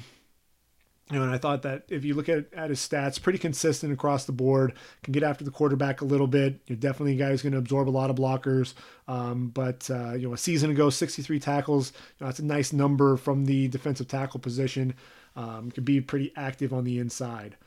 [1.13, 3.93] you know, and I thought that if you look at, at his stats, pretty consistent
[3.93, 6.59] across the board, can get after the quarterback a little bit.
[6.65, 8.73] You're definitely a guy who's going to absorb a lot of blockers.
[9.07, 12.73] Um, but, uh, you know, a season ago, 63 tackles, you know, that's a nice
[12.73, 14.95] number from the defensive tackle position.
[15.35, 17.57] Um, could be pretty active on the inside.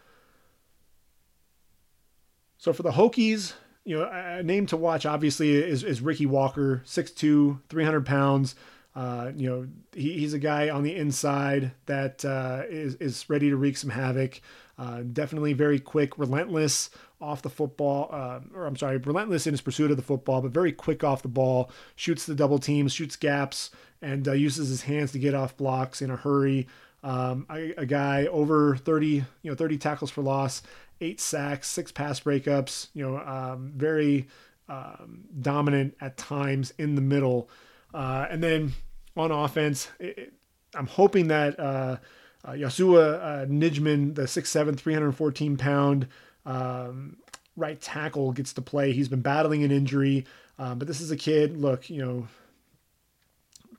[2.59, 3.53] So for the Hokies,
[3.85, 8.57] you know, a name to watch obviously is, is Ricky Walker, 6'2, 300 pounds.
[8.97, 13.51] Uh, you know, he, he's a guy on the inside that uh, is is ready
[13.51, 14.41] to wreak some havoc.
[14.79, 16.89] Uh, definitely very quick, relentless
[17.21, 20.51] off the football, uh, or I'm sorry, relentless in his pursuit of the football, but
[20.51, 21.71] very quick off the ball.
[21.95, 23.71] Shoots the double teams, shoots gaps,
[24.01, 26.67] and uh, uses his hands to get off blocks in a hurry.
[27.03, 30.63] Um, a, a, guy over 30, you know, 30 tackles for loss,
[31.01, 32.89] eight sacks, six pass breakups.
[32.95, 34.27] You know, um, very
[34.69, 37.49] um, dominant at times in the middle.
[37.95, 38.73] Uh, and then
[39.17, 39.89] on offense.
[39.99, 40.33] It,
[40.75, 41.97] I'm hoping that uh,
[42.45, 46.09] uh, Yosuah uh, Nijman, the 6'7", 314 pound
[46.45, 47.17] um,
[47.57, 48.93] right tackle, gets to play.
[48.93, 50.27] He's been battling an injury,
[50.59, 51.57] um, but this is a kid.
[51.57, 52.29] Look, you know,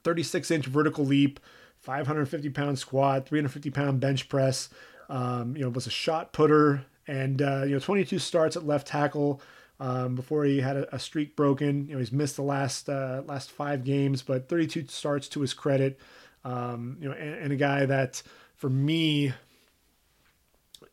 [0.04, 1.40] 36 inch vertical leap,
[1.80, 4.68] 550 pound squat, 350 pound bench press.
[5.08, 8.86] Um, you know, was a shot putter, and uh, you know, 22 starts at left
[8.86, 9.40] tackle
[9.80, 11.86] um, before he had a, a, streak broken.
[11.86, 15.54] You know, he's missed the last uh, last five games, but 32 starts to his
[15.54, 15.98] credit.
[16.44, 18.22] Um, you know, and, and, a guy that
[18.54, 19.32] for me,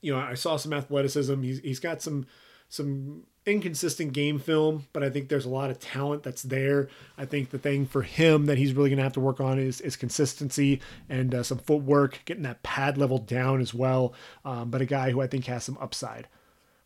[0.01, 1.41] you know, I saw some athleticism.
[1.41, 2.25] He's he's got some
[2.69, 6.89] some inconsistent game film, but I think there's a lot of talent that's there.
[7.17, 9.59] I think the thing for him that he's really going to have to work on
[9.59, 14.13] is, is consistency and uh, some footwork, getting that pad level down as well.
[14.43, 16.27] Um, but a guy who I think has some upside.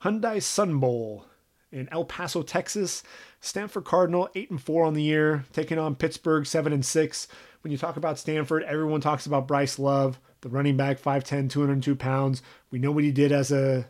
[0.04, 1.26] Hyundai Sun Bowl
[1.72, 3.04] in El Paso, Texas.
[3.42, 7.28] Stanford Cardinal, 8 and 4 on the year, taking on Pittsburgh, 7 and 6.
[7.62, 11.96] When you talk about Stanford, everyone talks about Bryce Love, the running back, 5'10, 202
[11.96, 12.42] pounds.
[12.72, 13.88] We know what he did as a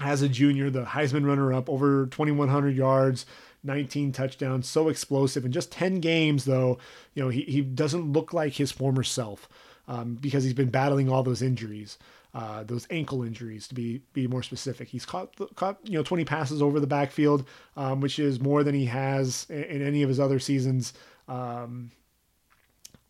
[0.00, 3.26] as a junior, the Heisman runner up, over 2,100 yards,
[3.64, 5.44] 19 touchdowns, so explosive.
[5.44, 6.78] In just 10 games, though,
[7.14, 9.48] you know, he, he doesn't look like his former self
[9.88, 11.98] um, because he's been battling all those injuries
[12.34, 14.88] uh, those ankle injuries to be be more specific.
[14.88, 18.74] He's caught caught you know 20 passes over the backfield, um, which is more than
[18.74, 20.92] he has in, in any of his other seasons
[21.26, 21.90] um,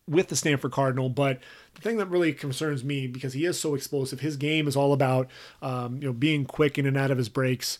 [0.06, 1.08] with the Stanford Cardinal.
[1.08, 1.40] But
[1.74, 4.92] the thing that really concerns me because he is so explosive, his game is all
[4.92, 5.28] about
[5.62, 7.78] um, you know being quick in and out of his breaks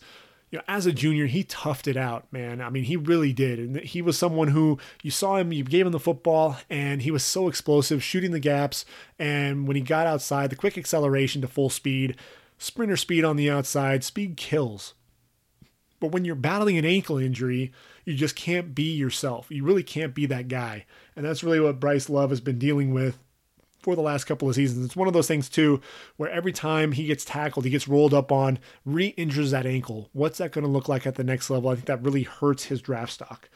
[0.51, 2.59] you know, as a junior, he toughed it out, man.
[2.59, 3.59] I mean, he really did.
[3.59, 7.11] And he was someone who you saw him, you gave him the football, and he
[7.11, 8.83] was so explosive, shooting the gaps.
[9.19, 12.15] And when he got outside, the quick acceleration to full speed,
[12.57, 14.95] sprinter speed on the outside, speed kills.
[15.99, 17.71] But when you're battling an ankle injury,
[18.09, 19.51] You just can't be yourself.
[19.51, 20.87] You really can't be that guy.
[21.15, 23.19] And that's really what Bryce Love has been dealing with
[23.79, 24.85] for the last couple of seasons.
[24.85, 25.81] It's one of those things too,
[26.17, 30.09] where every time he gets tackled, he gets rolled up on, re-injures that ankle.
[30.13, 31.69] What's that going to look like at the next level?
[31.69, 33.49] I think that really hurts his draft stock.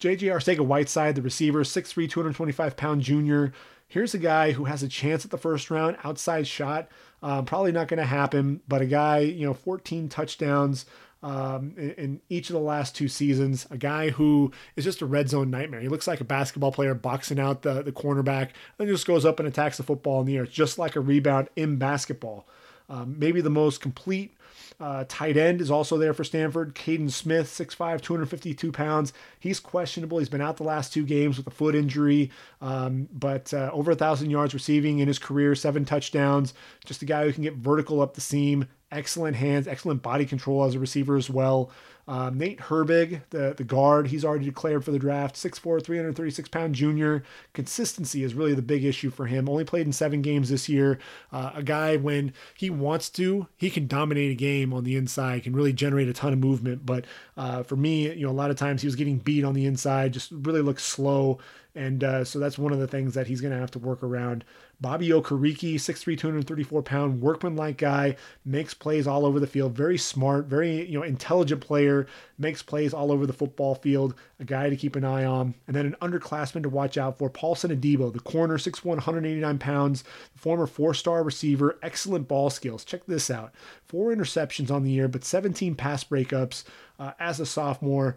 [0.00, 3.52] JJ Arcega-Whiteside, the receiver, 6'3", 225 pound junior.
[3.86, 6.88] Here's a guy who has a chance at the first round, outside shot.
[7.22, 10.86] Um, probably not going to happen, but a guy, you know, 14 touchdowns,
[11.22, 13.66] um, in, in, each of the last two seasons.
[13.70, 15.80] A guy who is just a red zone nightmare.
[15.80, 19.38] He looks like a basketball player boxing out the, the cornerback and just goes up
[19.38, 20.46] and attacks the football in the air.
[20.46, 22.46] Just like a rebound in basketball.
[22.88, 24.36] Um, maybe the most complete
[24.80, 26.74] uh, tight end is also there for Stanford.
[26.74, 29.12] Kaden Smith, 6'5, 252 pounds.
[29.38, 30.18] He's questionable.
[30.18, 33.92] He's been out the last two games with a foot injury, um, but uh, over
[33.92, 36.52] a 1,000 yards receiving in his career, seven touchdowns.
[36.84, 40.64] Just a guy who can get vertical up the seam, excellent hands, excellent body control
[40.64, 41.70] as a receiver as well.
[42.08, 45.36] Um, Nate Herbig, the, the guard, he's already declared for the draft.
[45.36, 47.22] 6'4, 336 pound junior.
[47.52, 49.48] Consistency is really the big issue for him.
[49.48, 50.98] Only played in seven games this year.
[51.32, 55.44] Uh, a guy, when he wants to, he can dominate a game on the inside,
[55.44, 56.84] can really generate a ton of movement.
[56.84, 57.04] But
[57.36, 59.66] uh, for me, you know, a lot of times he was getting beat on the
[59.66, 61.38] inside, just really looks slow.
[61.74, 64.02] And uh, so that's one of the things that he's going to have to work
[64.02, 64.44] around.
[64.82, 69.76] Bobby Okereke, 6'3", 234 pound, workman-like guy, makes plays all over the field.
[69.76, 74.14] Very smart, very you know intelligent player, makes plays all over the football field.
[74.40, 75.54] A guy to keep an eye on.
[75.68, 80.02] And then an underclassman to watch out for, Paulson Adebo, the corner, 6'1", 189 pounds,
[80.34, 82.84] former four-star receiver, excellent ball skills.
[82.84, 83.54] Check this out:
[83.86, 86.64] four interceptions on the year, but 17 pass breakups
[86.98, 88.16] uh, as a sophomore.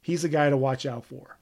[0.00, 1.35] He's a guy to watch out for.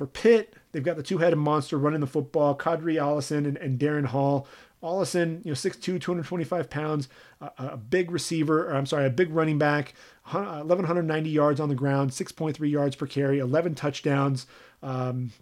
[0.00, 4.06] For Pitt, they've got the two-headed monster running the football, Qadree Ollison and, and Darrin
[4.06, 4.46] Hall.
[4.82, 7.10] Allison, you know, 6'2", 225 pounds,
[7.42, 9.92] uh, a big receiver, or I'm sorry, a big running back,
[10.30, 14.46] 1,190 yards on the ground, 6.3 yards per carry, 11 touchdowns.
[14.82, 15.32] Um,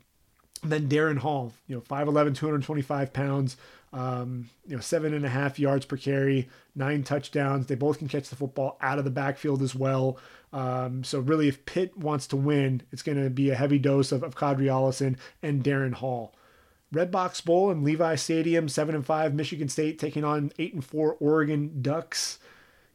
[0.65, 3.57] then Darrin Hall, you know, 5'11", 225 pounds,
[3.93, 7.69] um, you know, seven and a half yards per carry, nine touchdowns.
[7.69, 10.19] They both can catch the football out of the backfield as well.
[10.53, 14.13] Um, so really, if Pitt wants to win, it's going to be a heavy dose
[14.13, 16.35] of, of Qadree Ollison and Darrin Hall.
[16.95, 19.35] Redbox Bowl in Levi Stadium, seven and five.
[19.35, 22.39] Michigan State taking on eight and four Oregon Ducks.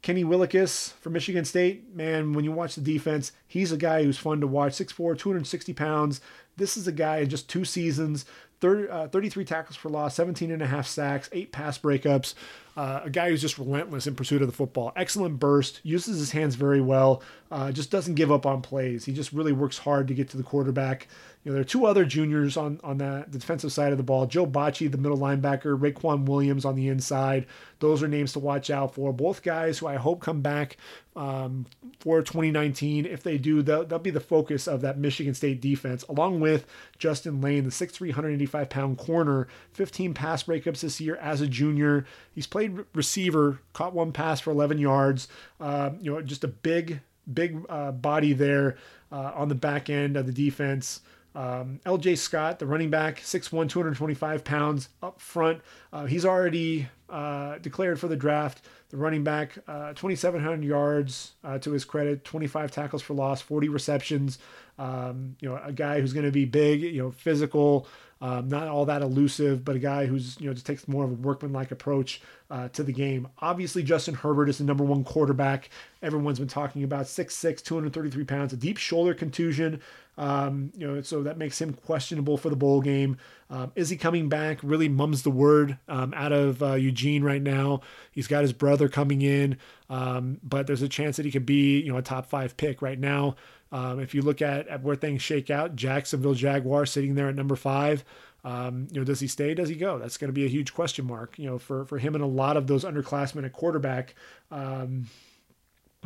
[0.01, 4.17] Kenny Willekes from Michigan State, man, when you watch the defense, he's a guy who's
[4.17, 4.73] fun to watch.
[4.73, 6.19] 6'4, 260 pounds.
[6.57, 8.25] This is a guy in just two seasons
[8.63, 12.33] 30, uh, 33 tackles for loss, 17 and a half sacks, eight pass breakups.
[12.77, 14.93] Uh, a guy who's just relentless in pursuit of the football.
[14.95, 19.03] Excellent burst, uses his hands very well, uh, just doesn't give up on plays.
[19.03, 21.09] He just really works hard to get to the quarterback.
[21.43, 24.03] You know, there are two other juniors on on that the defensive side of the
[24.03, 24.25] ball.
[24.25, 27.47] Joe Bachie, the middle linebacker, Raequan Williams on the inside.
[27.79, 29.11] Those are names to watch out for.
[29.11, 30.77] Both guys who I hope come back
[31.17, 31.65] um,
[31.99, 33.05] for 2019.
[33.05, 36.65] If they do, they'll, they'll, be the focus of that Michigan State defense, along with
[36.97, 42.05] Justin Layne, the 6'3", 185 pound corner, 15 pass breakups this year as a junior.
[42.33, 45.27] He's played receiver, caught one pass for 11 yards.
[45.59, 48.77] Uh, you know, just a big, big uh, body there
[49.11, 51.01] uh, on the back end of the defense.
[51.35, 55.61] Um, LJ Scott, the running back, 6'1, 225 pounds up front.
[55.91, 58.65] Uh, he's already uh, declared for the draft.
[58.89, 63.69] The running back, uh, 2,700 yards uh, to his credit, 25 tackles for loss, 40
[63.69, 64.37] receptions.
[64.77, 67.87] Um, you know, a guy who's going to be big, you know, physical,
[68.23, 71.11] um, not all that elusive, but a guy who's you know just takes more of
[71.11, 73.27] a workmanlike approach uh, to the game.
[73.39, 75.69] Obviously, Justin Herbert is the number one quarterback.
[76.01, 79.81] Everyone's been talking about 6'6", 233 pounds, a deep shoulder contusion.
[80.17, 83.17] Um, you know, so that makes him questionable for the bowl game.
[83.49, 84.59] Um, is he coming back?
[84.63, 87.81] Really mums the word um, out of uh, Eugene right now.
[88.11, 89.57] He's got his brother coming in,
[89.89, 92.81] um, but there's a chance that he could be, you know, a top five pick
[92.81, 93.35] right now.
[93.73, 97.35] Um, if you look at, at where things shake out, Jacksonville Jaguar sitting there at
[97.35, 98.05] number five.
[98.45, 99.55] Um, you know, does he stay?
[99.55, 99.97] Does he go?
[99.97, 101.39] That's going to be a huge question mark.
[101.39, 104.13] You know, for for him and a lot of those underclassmen at quarterback.
[104.51, 105.07] Um,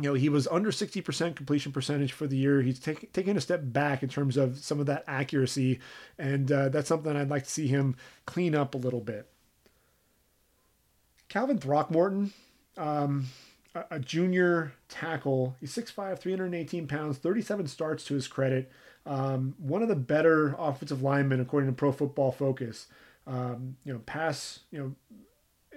[0.00, 2.62] you know, he was under 60% completion percentage for the year.
[2.62, 5.80] He's take, taking a step back in terms of some of that accuracy,
[6.18, 9.28] and uh, that's something I'd like to see him clean up a little bit.
[11.28, 12.32] Calvin Throckmorton,
[12.76, 13.26] um,
[13.74, 15.56] a, junior tackle.
[15.60, 18.70] He's 6'5, 318 pounds, 37 starts to his credit.
[19.06, 22.86] Um, one of the better offensive linemen according to Pro Football Focus.
[23.26, 24.94] Um, you know, pass, you know,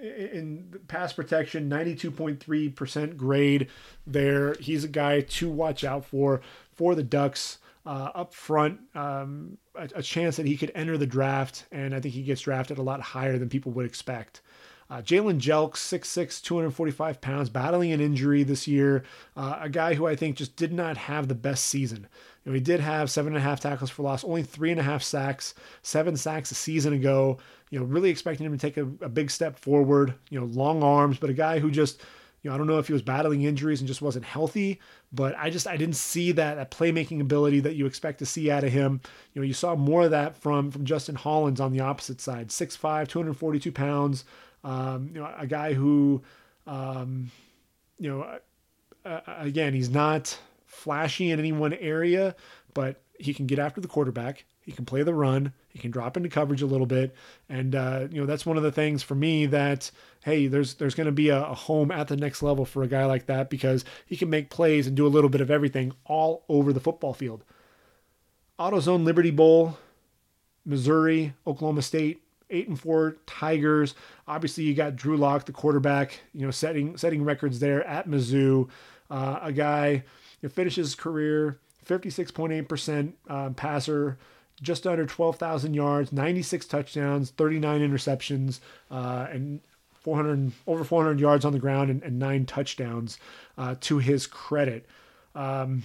[0.02, 3.68] in pass protection, 92.3% grade
[4.06, 4.54] there.
[4.54, 6.40] He's a guy to watch out for
[6.72, 7.58] for the Ducks.
[7.84, 11.98] Uh, up front, um, a, a, chance that he could enter the draft, and I
[11.98, 14.40] think he gets drafted a lot higher than people would expect.
[14.92, 19.04] Uh, Jalen Jelks, 6'6, 245 pounds, battling an injury this year.
[19.34, 22.06] Uh, a guy who I think just did not have the best season.
[22.44, 24.78] You know, he did have seven and a half tackles for loss, only three and
[24.78, 27.38] a half sacks, seven sacks a season ago.
[27.70, 30.12] You know, really expecting him to take a, a big step forward.
[30.28, 32.02] You know, long arms, but a guy who just
[32.42, 34.78] you know, I don't know if he was battling injuries and just wasn't healthy,
[35.10, 38.50] but I just I didn't see that that playmaking ability that you expect to see
[38.50, 39.00] out of him.
[39.32, 42.48] You know, you saw more of that from from Justin Hollins on the opposite side,
[42.48, 44.24] 6'5", 242 pounds.
[44.64, 46.22] Um, you know, a guy who,
[46.66, 47.30] um,
[47.98, 48.38] you know,
[49.04, 52.34] uh, again, he's not flashy in any one area,
[52.74, 54.44] but he can get after the quarterback.
[54.60, 55.52] He can play the run.
[55.68, 57.14] He can drop into coverage a little bit,
[57.48, 59.90] and uh, you know that's one of the things for me that
[60.22, 62.88] hey, there's there's going to be a, a, home at the next level for a
[62.88, 65.92] guy like that because he can make plays and do a little bit of everything
[66.04, 67.42] all over the football field.
[68.58, 69.78] AutoZone Liberty Bowl,
[70.64, 72.22] Missouri, Oklahoma State,
[72.52, 73.94] eight and four Tigers.
[74.28, 78.68] Obviously, you got Drew Lock, the quarterback, you know, setting setting records there at Mizzou.
[79.10, 80.04] Uh, a guy
[80.40, 84.18] who finishes his career 56.8% um, passer,
[84.60, 89.60] just under 12,000 yards, 96 touchdowns, 39 interceptions, uh, and
[89.92, 93.18] 400 over 400 yards on the ground and, and nine touchdowns
[93.56, 94.86] uh, to his credit.
[95.34, 95.84] Um,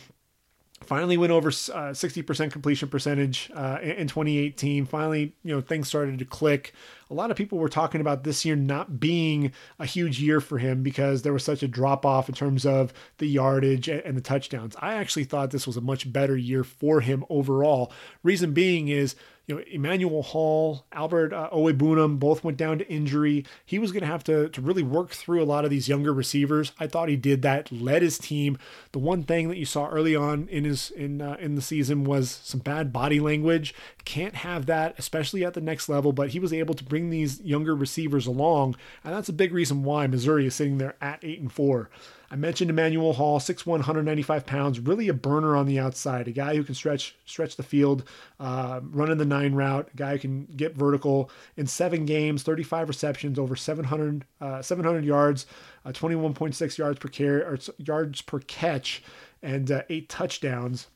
[0.82, 6.20] finally went over uh, 60% completion percentage uh, in 2018 finally you know things started
[6.20, 6.74] to click.
[7.10, 10.58] A lot of people were talking about this year not being a huge year for
[10.58, 14.22] him because there was such a drop off in terms of the yardage and the
[14.22, 14.76] touchdowns.
[14.82, 17.92] I actually thought this was a much better year for him overall.
[18.24, 19.16] Reason being is
[19.48, 23.46] you know, Emmanuel Hall, Albert uh, Okwuegbunam both went down to injury.
[23.66, 26.14] He was going to have to to really work through a lot of these younger
[26.14, 26.74] receivers.
[26.82, 28.58] I thought he did that, led his team.
[28.92, 32.04] The one thing that you saw early on in his in uh, in the season
[32.04, 33.74] was some bad body language.
[34.04, 36.12] Can't have that, especially at the next level.
[36.12, 38.76] But he was able to bring these younger receivers along,
[39.06, 41.90] and that's a big reason why Missouri is sitting there at eight and four.
[42.30, 46.56] I mentioned Emmanuel Hall, 6'1", 195 pounds, really a burner on the outside, a guy
[46.56, 48.04] who can stretch stretch the field,
[48.40, 51.30] uh, running the nine route, a guy who can get vertical.
[51.56, 55.46] In seven games, 35 receptions, over 700, uh, 700 yards,
[55.86, 59.04] uh, 21.6 yards per carry, or yards per catch,
[59.42, 60.88] and uh, eight touchdowns.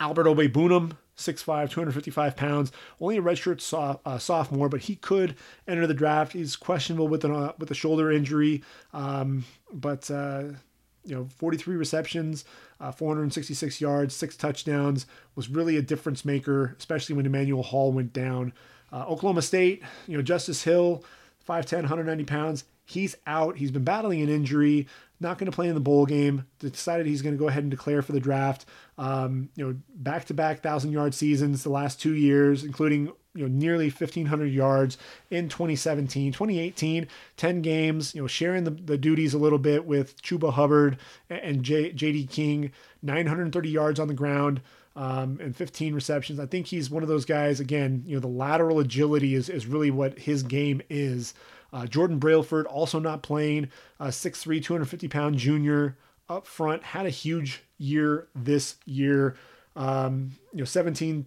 [0.00, 5.36] Albert Okwuegbunam, 6'5", 255 pounds, only a redshirt so, uh, sophomore, but he could
[5.68, 6.32] enter the draft.
[6.32, 8.62] He's questionable with an uh, with a shoulder injury,
[8.94, 10.44] um, but uh,
[11.04, 12.44] you know, 43 receptions,
[12.80, 18.12] uh, 466 yards, six touchdowns, was really a difference maker, especially when Emmanuel Hall went
[18.12, 18.52] down.
[18.92, 21.04] Uh, Oklahoma State, you know, Justice Hill,
[21.48, 22.64] 5'10", 190 pounds.
[22.84, 23.56] He's out.
[23.56, 24.88] He's been battling an injury
[25.20, 26.46] not going to play in the bowl game.
[26.58, 28.64] Decided he's going to go ahead and declare for the draft.
[28.98, 33.46] Um, you know, back to back thousand yard seasons the last two years, including you
[33.46, 34.98] know nearly 1500 yards
[35.30, 37.06] in 2017 2018
[37.36, 40.98] 10 games you know sharing the, the duties a little bit with chuba hubbard
[41.28, 44.60] and J, jd king 930 yards on the ground
[44.96, 48.26] um, and 15 receptions i think he's one of those guys again you know the
[48.26, 51.34] lateral agility is, is really what his game is
[51.72, 53.70] uh, Jordan Brailford also not playing.
[53.98, 55.96] Uh, 6'3", 250 pound junior
[56.28, 59.36] up front had a huge year this year.
[59.76, 61.26] Um, you know, 17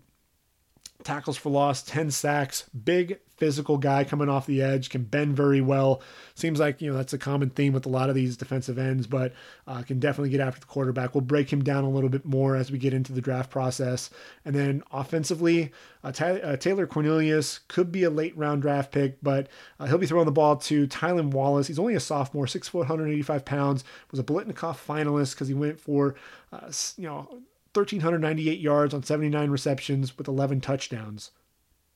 [1.04, 5.62] tackles for loss, 10 sacks, big physical guy coming off the edge, can bend very
[5.62, 6.02] well.
[6.36, 9.08] Seems like, you know, that's a common theme with a lot of these defensive ends,
[9.08, 9.34] but
[9.68, 11.14] uh, can definitely get after the quarterback.
[11.14, 14.10] We'll break him down a little bit more as we get into the draft process.
[14.46, 15.72] And then offensively,
[16.04, 19.48] uh, uh, Taylor Cornelius could be a late round draft pick, but
[19.80, 21.68] uh, he'll be throwing the ball to Tylan Wallace.
[21.68, 25.80] He's only a sophomore, 6 foot, 185 pounds, was a Biletnikoff finalist because he went
[25.80, 26.16] for,
[26.52, 27.28] uh, you know,
[27.74, 31.32] 1,398 yards on 79 receptions with 11 touchdowns.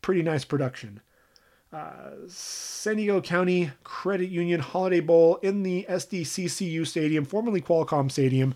[0.01, 1.01] Pretty nice production.
[1.77, 8.55] Uh, San Diego County Credit Union Holiday Bowl in the SDCCU Stadium, formerly Qualcomm Stadium.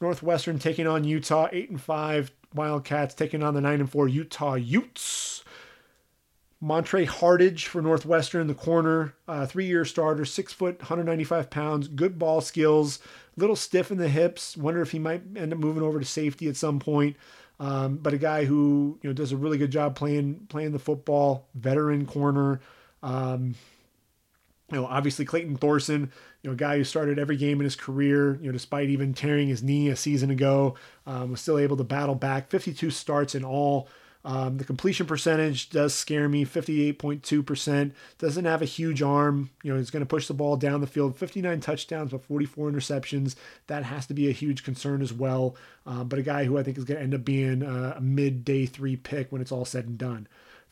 [0.00, 2.32] Northwestern taking on Utah, 8 and 5.
[2.54, 5.44] Wildcats taking on the 9 and 4 Utah Utes.
[6.60, 12.18] Montre Hardage for Northwestern, the corner, uh, three year starter, six foot, 195 pounds, good
[12.18, 12.98] ball skills,
[13.36, 14.56] little stiff in the hips.
[14.56, 17.16] Wonder if he might end up moving over to safety at some point.
[17.58, 20.78] Um, but a guy who you know does a really good job playing playing the
[20.78, 22.60] football, veteran corner.
[23.02, 23.54] Um,
[24.70, 26.10] you know, obviously Clayton Thorson,
[26.42, 29.14] you know, a guy who started every game in his career, you know, despite even
[29.14, 30.74] tearing his knee a season ago,
[31.06, 32.50] um, was still able to battle back.
[32.50, 33.88] 52 starts in all.
[34.26, 37.92] Um, the completion percentage does scare me 58.2%.
[38.18, 39.50] Doesn't have a huge arm.
[39.62, 41.16] You know, he's going to push the ball down the field.
[41.16, 43.36] 59 touchdowns, but 44 interceptions.
[43.68, 45.54] That has to be a huge concern as well.
[45.86, 48.00] Um, but a guy who I think is going to end up being a, a
[48.00, 50.26] mid day three pick when it's all said and done.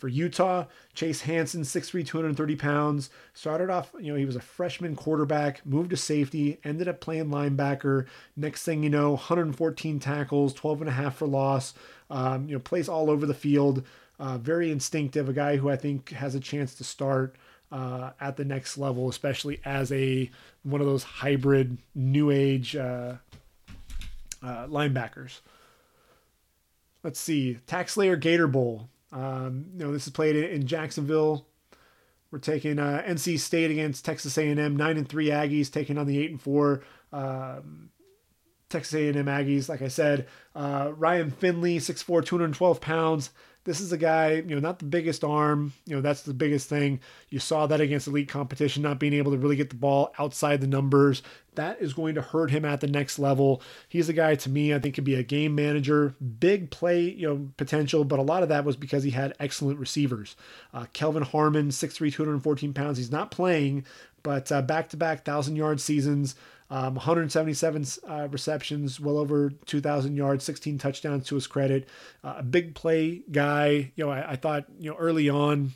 [0.05, 3.09] For Utah, Chase Hansen, 6'3, 230 pounds.
[3.33, 7.31] Started off, you know, he was a freshman quarterback, moved to safety, ended up playing
[7.31, 8.05] linebacker.
[8.37, 11.73] Next thing you know, 114 tackles, 12 and a half for loss.
[12.11, 13.83] Um, you know, plays all over the field.
[14.19, 17.37] Uh, very instinctive, a guy who I think has a chance to start
[17.73, 20.31] uh, at the next level, especially as a
[20.65, 23.15] one of those hybrid new age uh,
[24.43, 25.41] uh linebackers.
[27.03, 28.91] Let's see, TaxSlayer Gator Bowl.
[29.15, 31.47] Um, you know, this is played in Jacksonville.
[32.31, 36.19] We're taking uh, NC State against Texas A&M, nine and three Aggies taking on the
[36.19, 37.91] eight and four um,
[38.69, 39.69] Texas A&M Aggies.
[39.69, 43.31] Like I said, uh, Ryan Finley, 6'4", 212 pounds,
[43.65, 45.73] this is a guy, you know, not the biggest arm.
[45.87, 47.01] You know, that's the biggest thing.
[47.31, 50.61] You saw that against elite competition, not being able to really get the ball outside
[50.61, 51.23] the numbers.
[51.55, 53.63] That is going to hurt him at the next level.
[53.89, 57.27] He's a guy to me, I think, could be a game manager, big play, you
[57.27, 60.37] know, potential, but a lot of that was because he had excellent receivers.
[60.75, 62.99] Uh, Kelvin Harmon, 6'3, 214 pounds.
[62.99, 63.87] He's not playing,
[64.23, 66.35] but back to back thousand yard seasons.
[66.75, 71.89] Um, 177 uh, receptions, well over 2,000 yards, 16 touchdowns to his credit.
[72.25, 73.93] Uh, a big play guy.
[73.95, 75.71] You know, I, I, thought you know early on,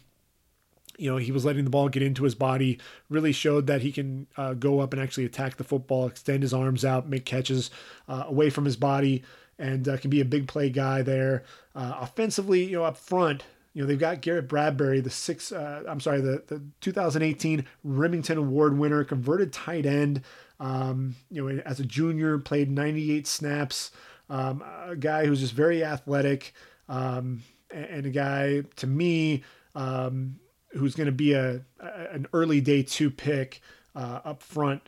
[0.96, 2.80] you know, he was letting the ball get into his body.
[3.08, 6.52] Really showed that he can uh, go up and actually attack the football, extend his
[6.52, 7.70] arms out, make catches
[8.08, 9.22] uh, away from his body,
[9.56, 11.44] and uh, can be a big play guy there.
[11.76, 15.84] Uh, offensively, you know, up front, you know, they've got Garrett Bradbury, the six, uh,
[15.86, 20.22] I'm sorry, the, the 2018 Rimington Award winner, converted tight end.
[20.60, 23.90] Um, you know, as a junior, played 98 snaps.
[24.30, 26.52] Um, a guy who's just very athletic,
[26.88, 29.42] um, and a guy to me
[29.74, 30.36] um,
[30.72, 33.62] who's going to be a, a, an early day two pick
[33.94, 34.82] uh, up front.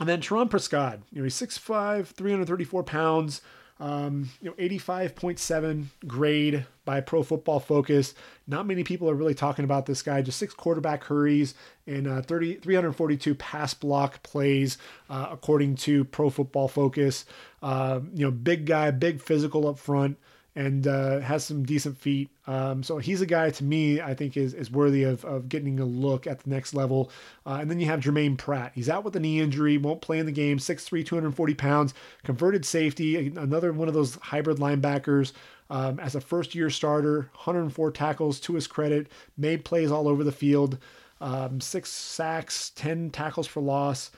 [0.00, 3.40] And then Terronne Prescott, you know, he's 6'5, 334 pounds.
[3.80, 8.14] Um, you know, 85.7 grade by Pro Football Focus.
[8.46, 10.20] Not many people are really talking about this guy.
[10.22, 11.54] Just six quarterback hurries
[11.86, 17.24] and uh, 30, 342 pass block plays, uh, according to Pro Football Focus.
[17.62, 20.18] Uh, you know, big guy, big physical up front
[20.58, 22.28] and uh, has some decent feet.
[22.48, 25.78] Um, so he's a guy to me I think is is worthy of, of getting
[25.78, 27.12] a look at the next level.
[27.46, 28.72] Uh, and then you have Jermaine Pratt.
[28.74, 30.58] He's out with a knee injury, won't play in the game.
[30.58, 31.94] 6'3", 240 pounds,
[32.24, 35.32] converted safety, another one of those hybrid linebackers.
[35.70, 39.06] Um, as a first year starter, 104 tackles to his credit,
[39.36, 40.78] made plays all over the field,
[41.20, 44.10] um, six sacks, 10 tackles for loss.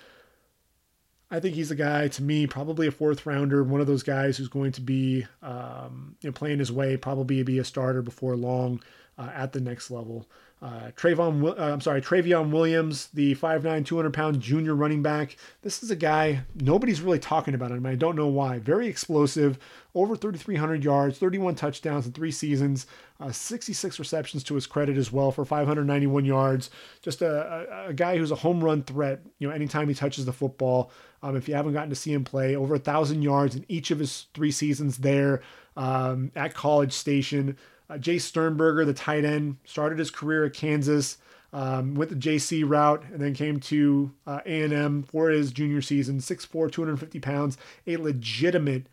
[1.31, 4.37] I think he's a guy to me, probably a fourth rounder, one of those guys
[4.37, 8.37] who's going to be um, you know, playing his way, probably be a starter before
[8.37, 8.83] long
[9.17, 10.27] uh, at the next level.
[10.63, 15.37] Uh, Trayvon, uh, I'm sorry, Trayveon Williams, the 5'9", 200 pound junior running back.
[15.63, 17.87] This is a guy nobody's really talking about him.
[17.87, 18.59] I don't know why.
[18.59, 19.59] Very explosive,
[19.95, 22.87] over 3,300 yards, 31 touchdowns in three seasons,
[23.21, 26.71] uh, 66 receptions to his credit as well for 591 yards.
[27.03, 29.21] Just a, a, a, guy who's a home run threat.
[29.39, 30.91] You know, anytime he touches the football.
[31.23, 33.91] Um, if you haven't gotten to see him play, over a thousand yards in each
[33.91, 35.43] of his three seasons there
[35.77, 37.57] um, at College Station.
[37.89, 41.19] Uh, Jace Sternberger, the tight end, started his career at Kansas,
[41.53, 46.19] um, went the JC route, and then came to uh, A&M for his junior season.
[46.19, 48.87] 6'4", 250 pounds, a legitimate,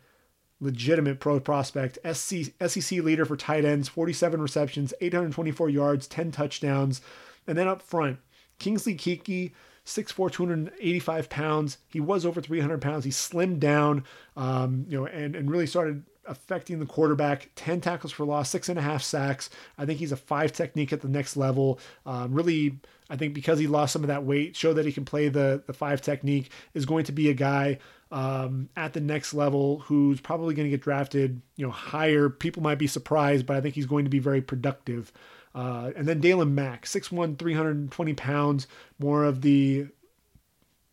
[0.60, 1.98] legitimate pro prospect.
[2.12, 7.00] SC, SEC leader for tight ends, 47 receptions, 824 yards, 10 touchdowns.
[7.46, 8.18] And then up front,
[8.58, 9.52] Kingsley Keke,
[9.86, 11.78] 6'4", 285 pounds.
[11.88, 13.04] He was over 300 pounds.
[13.04, 14.04] He slimmed down,
[14.36, 17.50] um, you know, and, and really started affecting the quarterback.
[17.56, 19.48] 10 tackles for loss, six and a half sacks.
[19.78, 21.80] I think he's a five technique at the next level.
[22.04, 22.78] Um, really,
[23.08, 25.62] I think because he lost some of that weight, show that he can play the,
[25.66, 27.78] the five technique, is going to be a guy
[28.10, 32.28] um, at the next level who's probably going to get drafted, you know, higher.
[32.28, 35.12] People might be surprised, but I think he's going to be very productive.
[35.54, 38.66] Uh, and then Daylon Mack, 6'1", 320 pounds,
[38.98, 39.88] more of the,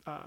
[0.05, 0.19] uh,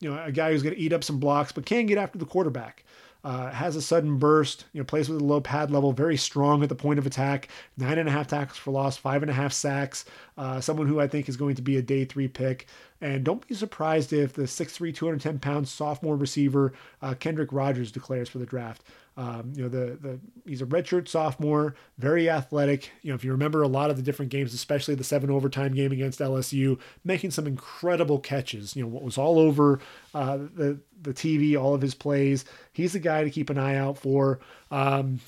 [0.00, 2.18] you know, a guy who's going to eat up some blocks, but can get after
[2.18, 2.84] the quarterback.
[3.22, 6.62] Uh, has a sudden burst, you know, plays with a low pad level, very strong
[6.62, 9.34] at the point of attack, nine and a half tackles for loss, five and a
[9.34, 10.04] half sacks.
[10.36, 12.66] Uh, someone who I think is going to be a day three pick.
[13.00, 16.72] And don't be surprised if the 6'3, 210 pound sophomore receiver,
[17.02, 18.82] uh, Kendrick Rogers, declares for the draft.
[19.16, 22.90] Um, you know, the the he's a redshirt sophomore, very athletic.
[23.02, 25.72] You know, if you remember a lot of the different games, especially the seven overtime
[25.72, 28.74] game against LSU, making some incredible catches.
[28.74, 29.78] You know, what was all over
[30.14, 32.44] uh, the the TV, all of his plays.
[32.72, 34.40] He's a guy to keep an eye out for.
[34.72, 35.20] Um,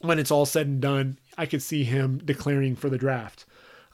[0.00, 3.44] when it's all said and done, I could see him declaring for the draft.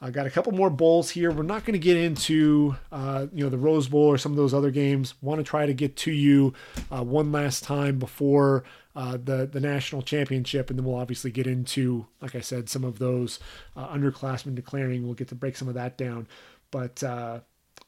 [0.01, 1.31] I got a couple more bowls here.
[1.31, 4.37] We're not going to get into uh, you know the Rose Bowl or some of
[4.37, 5.13] those other games.
[5.21, 6.53] Want to try to get to you
[6.91, 8.63] uh, one last time before
[8.95, 12.83] uh, the the national championship, and then we'll obviously get into, like I said, some
[12.83, 13.39] of those
[13.75, 15.03] uh, underclassmen declaring.
[15.03, 16.27] We'll get to break some of that down,
[16.71, 17.03] but.
[17.03, 17.39] Uh,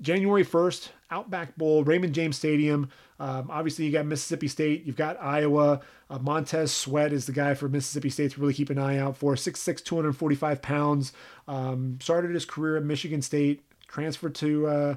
[0.02, 2.90] January 1st, Outback Bowl, Raymond James Stadium.
[3.20, 5.82] Um, obviously, you got Mississippi State, you've got Iowa.
[6.10, 9.18] Uh, Montez Sweat is the guy for Mississippi State to really keep an eye out
[9.18, 9.36] for.
[9.36, 11.14] 6'6, 245 pounds.
[11.48, 14.96] Um, started his career at Michigan State, transferred to uh,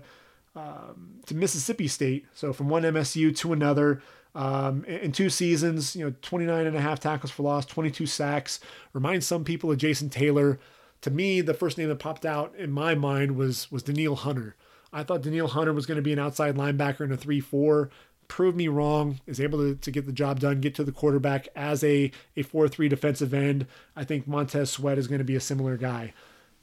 [0.56, 2.26] um, to Mississippi State.
[2.34, 4.00] So from one MSU to another.
[4.36, 8.58] Um, in two seasons, you know, 29 and a half tackles for loss, 22 sacks.
[8.92, 10.58] Reminds some people of Jason Taylor.
[11.02, 14.56] To me, the first name that popped out in my mind was was Danielle Hunter.
[14.94, 17.90] I thought Danielle Hunter was going to be an outside linebacker in a 3 4.
[18.28, 21.48] Proved me wrong, is able to, to get the job done, get to the quarterback
[21.54, 23.66] as a, a 4 3 defensive end.
[23.96, 26.14] I think Montez Sweat is going to be a similar guy.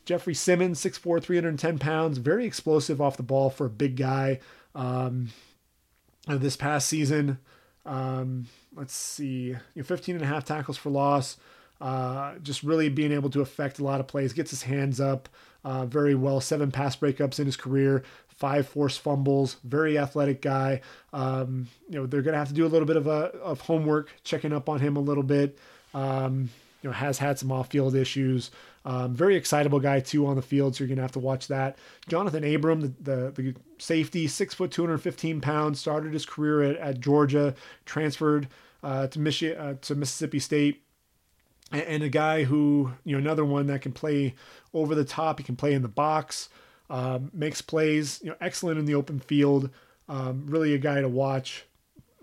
[0.06, 4.40] Jeffery Simmons, 6'4, 310 pounds, very explosive off the ball for a big guy.
[4.74, 5.30] Um,
[6.28, 7.38] this past season,
[7.86, 11.38] um, let's see, you know, 15 and a half tackles for loss.
[11.80, 15.30] Uh, just really being able to affect a lot of plays, gets his hands up
[15.64, 16.42] uh, very well.
[16.42, 19.58] Seven pass breakups in his career, five forced fumbles.
[19.64, 20.82] Very athletic guy.
[21.14, 23.62] Um, you know they're going to have to do a little bit of a of
[23.62, 25.58] homework, checking up on him a little bit.
[25.94, 26.50] Um,
[26.82, 28.52] you know has had some off field issues.
[28.84, 31.78] Um, very excitable guy too on the field, so you're gonna have to watch that.
[32.08, 37.00] Jonathan Abram, the, the, the safety, six foot, 215 pounds, started his career at, at
[37.00, 37.54] Georgia,
[37.86, 38.48] transferred
[38.84, 40.84] uh, to Michigan uh, to Mississippi State
[41.72, 44.36] and a guy who you know another one that can play
[44.74, 45.40] over the top.
[45.40, 46.50] He can play in the box,
[46.90, 48.20] um, makes plays.
[48.24, 49.70] You know, excellent in the open field.
[50.10, 51.66] Um, really a guy to watch.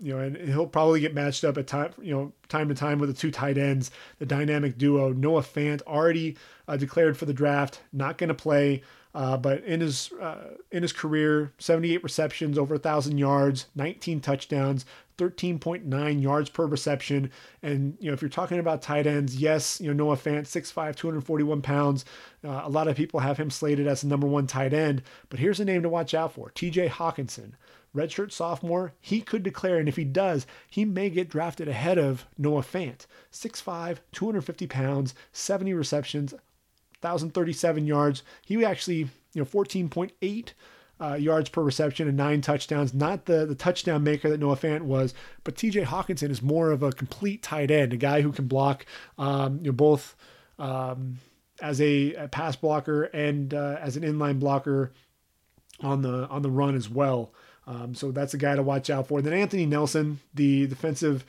[0.01, 2.99] You know, and he'll probably get matched up at time, you know, time to time
[2.99, 5.11] with the two tight ends, the dynamic duo.
[5.11, 6.37] Noah Fant already
[6.69, 8.81] uh, declared for the draft, not going to play.
[9.15, 14.21] Uh, but in his uh, in his career, 78 receptions, over a thousand yards, 19
[14.21, 14.85] touchdowns,
[15.17, 17.31] 13.9 yards per reception.
[17.63, 20.95] And you know, if you're talking about tight ends, yes, you know Noah Fant, 6'5",
[20.95, 22.05] 241 pounds.
[22.43, 25.01] Uh, a lot of people have him slated as the number one tight end.
[25.29, 26.89] But here's a name to watch out for: T.J.
[26.89, 27.53] Hockenson,
[27.95, 28.93] redshirt sophomore.
[29.01, 33.07] He could declare, and if he does, he may get drafted ahead of Noah Fant,
[33.33, 36.35] 6'5", 250 pounds, 70 receptions,
[37.01, 38.23] 1,037 yards.
[38.45, 40.53] He actually, you know, 14.8
[41.01, 42.93] uh, yards per reception and nine touchdowns.
[42.93, 46.83] Not the, the touchdown maker that Noah Fant was, but TJ Hockenson is more of
[46.83, 48.85] a complete tight end, a guy who can block
[49.17, 50.15] um, you know, both
[50.57, 51.19] um,
[51.61, 54.91] as a, a, pass blocker and uh, as an inline blocker
[55.81, 57.33] on the on the run as well.
[57.65, 59.21] Um, so that's a guy to watch out for.
[59.21, 61.23] Then Anthony Nelson, the defensive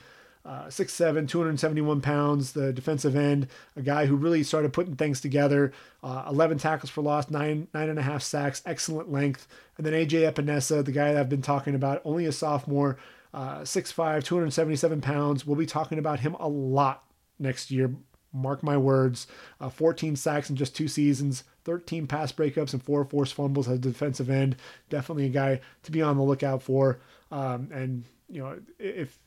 [0.45, 5.71] uh, 6'7, 271 pounds, the defensive end, a guy who really started putting things together.
[6.03, 9.47] Uh, 11 tackles for loss, nine nine and a half sacks, excellent length.
[9.77, 12.97] And then AJ Epenesa, the guy that I've been talking about, only a sophomore,
[13.33, 15.45] uh, 6'5, 277 pounds.
[15.45, 17.03] We'll be talking about him a lot
[17.39, 17.93] next year.
[18.33, 19.27] Mark my words.
[19.59, 23.75] Uh, 14 sacks in just two seasons, 13 pass breakups, and four forced fumbles as
[23.75, 24.55] a defensive end.
[24.89, 26.99] Definitely a guy to be on the lookout for.
[27.31, 29.19] Um, and you know, if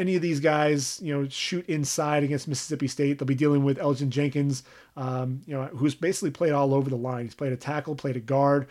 [0.00, 3.78] any of these guys, you know, shoot inside against Mississippi State, they'll be dealing with
[3.78, 4.62] Elgton Jenkins,
[4.96, 7.26] um, you know, who's basically played all over the line.
[7.26, 8.66] He's played a tackle, played a guard,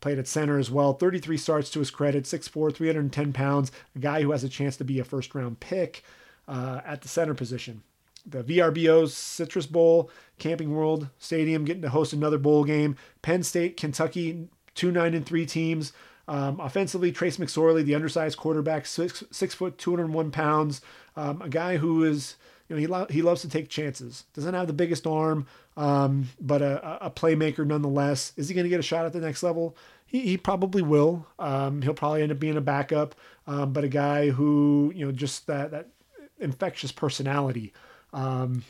[0.00, 0.92] played at center as well.
[0.92, 4.84] 33 starts to his credit, 6'4", 310 pounds, a guy who has a chance to
[4.84, 6.02] be a first round pick
[6.48, 7.82] uh, at the center position.
[8.26, 12.96] The VRBO's Citrus Bowl, Camping World Stadium getting to host another bowl game.
[13.22, 15.92] Penn State, Kentucky, two nine and three teams.
[16.26, 20.80] Um, offensively, Trace McSorley, the undersized quarterback, six, six foot, 201 pounds,
[21.16, 22.36] um, a guy who is,
[22.68, 24.24] you know, he, lo- he loves to take chances.
[24.32, 25.46] Doesn't have the biggest arm,
[25.76, 28.32] um, but a, a playmaker nonetheless.
[28.36, 29.76] Is he going to get a shot at the next level?
[30.06, 31.26] He, he probably will.
[31.38, 33.14] Um, he'll probably end up being a backup,
[33.46, 35.88] um, but a guy who, you know, just that, that
[36.38, 37.72] infectious personality.
[38.12, 38.64] Um,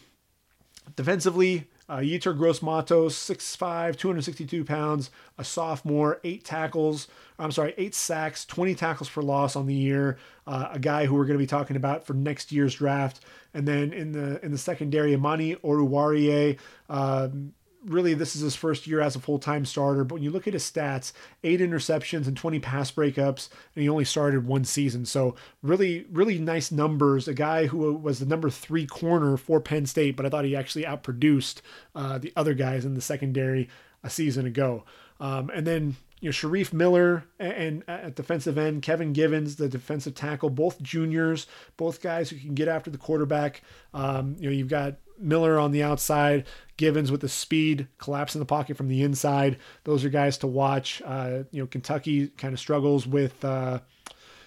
[0.96, 7.08] defensively, uh, Yetur Gross Matos, 6'5, 262 pounds, a sophomore, eight tackles,
[7.38, 10.18] I'm sorry, eight sacks, 20 tackles for loss on the year.
[10.46, 13.20] Uh, a guy who we're going to be talking about for next year's draft.
[13.52, 16.58] And then in the in the secondary, Amani Oruwariye,
[16.88, 17.52] um,
[17.84, 20.54] really this is his first year as a full-time starter but when you look at
[20.54, 21.12] his stats
[21.42, 25.04] eight interceptions and 20 pass breakups and he only started one season.
[25.04, 27.28] So really really nice numbers.
[27.28, 30.56] A guy who was the number three corner for penn state but i thought he
[30.56, 31.60] actually outproduced
[31.94, 33.68] uh, the other guys in the secondary
[34.02, 34.84] a season ago.
[35.20, 39.68] Um, and then you know, Shareef Miller and, and at defensive end, Kevin Givens, the
[39.68, 41.46] defensive tackle, both juniors,
[41.76, 43.60] both guys who can get after the quarterback.
[43.92, 46.46] Um, you know, you've got Miller on the outside,
[46.78, 49.58] Givens with the speed, collapse in the pocket from the inside.
[49.84, 51.02] Those are guys to watch.
[51.04, 53.44] Uh, you know, Kentucky kind of struggles with.
[53.44, 53.80] Uh,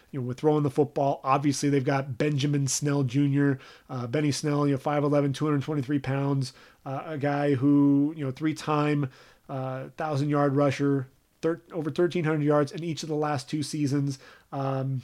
[0.09, 3.55] you know, with throwing the football, obviously they've got Benjamin Snell Jr.,
[3.89, 6.53] uh, Benny Snell, you know, 5'11, 223 pounds,
[6.86, 9.09] uh, a guy who, you know, three time
[9.49, 11.09] uh, thousand yard rusher,
[11.55, 14.19] thir- over 1,300 yards in each of the last two seasons.
[14.51, 15.01] Um,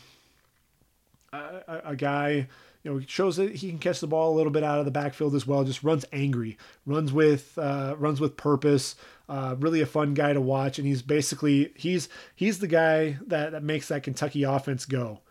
[1.31, 2.47] a, a, guy,
[2.83, 4.91] you know, shows that he can catch the ball a little bit out of the
[4.91, 5.63] backfield as well.
[5.63, 8.95] Just runs angry, runs with uh, runs with purpose.
[9.27, 13.51] Uh, really a fun guy to watch, and he's basically he's he's the guy that
[13.51, 15.21] that makes that Kentucky offense go.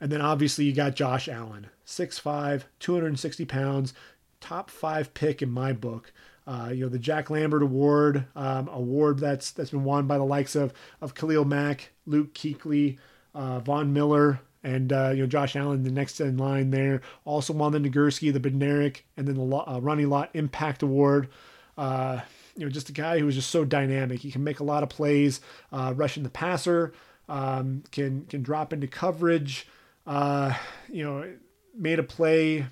[0.00, 3.94] And then obviously you got Josh Allen, 6'5", 260 pounds,
[4.40, 6.12] top five pick in my book.
[6.48, 10.24] Uh, you know the Jack Lambert Award, um, award that's that's been won by the
[10.24, 10.72] likes of
[11.02, 12.96] of Khalil Mack, Luke Kuechly,
[13.34, 17.02] uh, Von Miller, and uh, you know Josh Allen, the next in line there.
[17.26, 21.28] Also won the Nagurski, the Bednarik, and then the uh, Ronnie Lott Impact Award.
[21.76, 22.20] Uh,
[22.56, 24.20] you know, just a guy who is just so dynamic.
[24.20, 26.94] He can make a lot of plays, uh, rushing the passer,
[27.28, 29.68] um, can can drop into coverage.
[30.06, 30.54] Uh,
[30.90, 31.30] you know,
[31.74, 32.64] made a play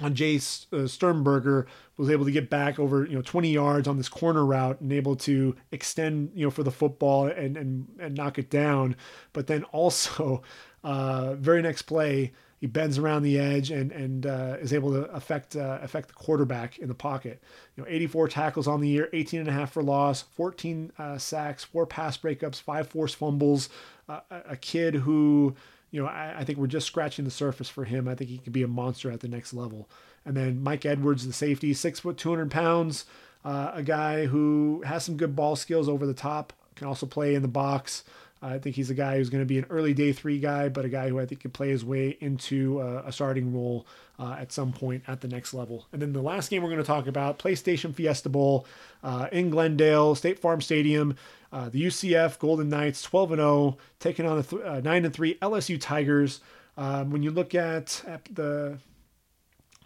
[0.00, 0.40] on Jay
[0.72, 1.66] uh, Sternberger
[1.96, 4.92] was able to get back over you know 20 yards on this corner route and
[4.92, 8.96] able to extend you know for the football and and, and knock it down.
[9.32, 10.42] But then also,
[10.84, 15.02] uh, very next play, he bends around the edge and and uh, is able to
[15.12, 17.42] affect uh, affect the quarterback in the pocket.
[17.76, 21.18] You know, 84 tackles on the year, 18 and a half for loss, 14 uh,
[21.18, 23.68] sacks, four pass breakups, five forced fumbles.
[24.06, 25.54] A kid who
[25.94, 28.08] you know, I, I, think we're just scratching the surface for him.
[28.08, 29.88] I think he could be a monster at the next level.
[30.24, 33.04] And then Mike Edwards, the safety, six foot, 200 pounds,
[33.44, 37.36] uh, a guy who has some good ball skills over the top, can also play
[37.36, 38.02] in the box.
[38.44, 40.84] I think he's a guy who's going to be an early day three guy, but
[40.84, 43.86] a guy who I think can play his way into a, a starting role
[44.18, 45.86] uh, at some point at the next level.
[45.92, 48.66] And then the last game we're going to talk about, PlayStation Fiesta Bowl
[49.02, 51.16] uh, in Glendale, State Farm Stadium.
[51.52, 55.34] Uh, the UCF Golden Knights, 12 and 0, taking on the uh, 9 and 3
[55.36, 56.40] LSU Tigers.
[56.76, 58.78] Um, when you look at, at the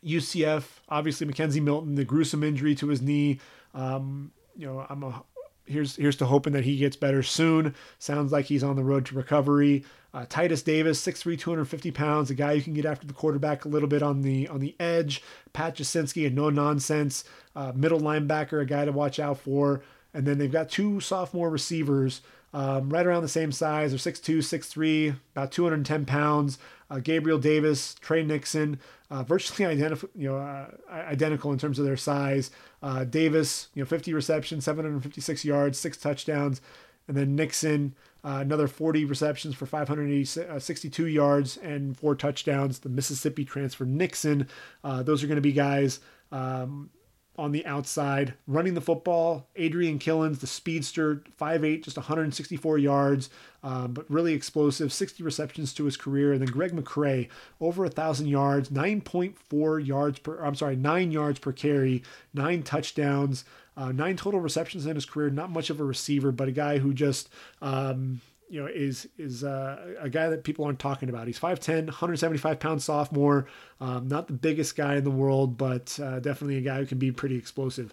[0.04, 3.38] UCF, obviously McKenzie Milton, the gruesome injury to his knee.
[3.74, 5.22] Um, you know, I'm a
[5.68, 7.74] here's here's to hoping that he gets better soon.
[7.98, 9.84] Sounds like he's on the road to recovery.
[10.14, 13.68] Uh, Titus Davis, 6'3", 250 pounds, a guy who can get after the quarterback a
[13.68, 15.22] little bit on the on the edge.
[15.52, 19.82] Pat Jasinski, a no nonsense uh, middle linebacker, a guy to watch out for.
[20.14, 22.22] And then they've got two sophomore receivers
[22.54, 23.90] um, right around the same size.
[23.90, 26.58] They're 6'2", 6'3", about 210 pounds.
[26.90, 28.80] Uh, Gabriel Davis, Tre Nixon,
[29.10, 32.50] uh, virtually identical, you know, uh, identical in terms of their size.
[32.82, 36.60] Uh, Davis, you know, 50 receptions, 756 yards, six touchdowns,
[37.06, 37.94] and then Nixon,
[38.24, 42.80] uh, another 40 receptions for 562 uh, yards and four touchdowns.
[42.80, 44.48] The Mississippi transfer Nixon.
[44.82, 46.00] those are going to be guys.
[46.32, 46.90] Um,
[47.38, 49.46] on the outside, running the football.
[49.56, 53.30] Adrian Killins, the speedster, 5'8, just 164 yards,
[53.62, 56.32] um, but really explosive, 60 receptions to his career.
[56.32, 57.28] And then Greg McCrae,
[57.60, 62.02] over 1,000 yards, 9.4 yards per, I'm sorry, 9 yards per carry,
[62.34, 63.44] 9 touchdowns,
[63.76, 65.30] uh, 9 total receptions in his career.
[65.30, 67.28] Not much of a receiver, but a guy who just,
[67.62, 71.26] um, you know, is is uh, a guy that people aren't talking about.
[71.26, 73.46] He's 5'10", 175 pound sophomore.
[73.80, 76.98] Um, not the biggest guy in the world, but uh, definitely a guy who can
[76.98, 77.92] be pretty explosive.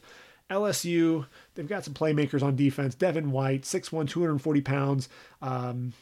[0.50, 1.26] LSU,
[1.56, 2.94] they've got some playmakers on defense.
[2.94, 5.10] Devin White, 6'1", 240 pounds.
[5.42, 5.94] Um,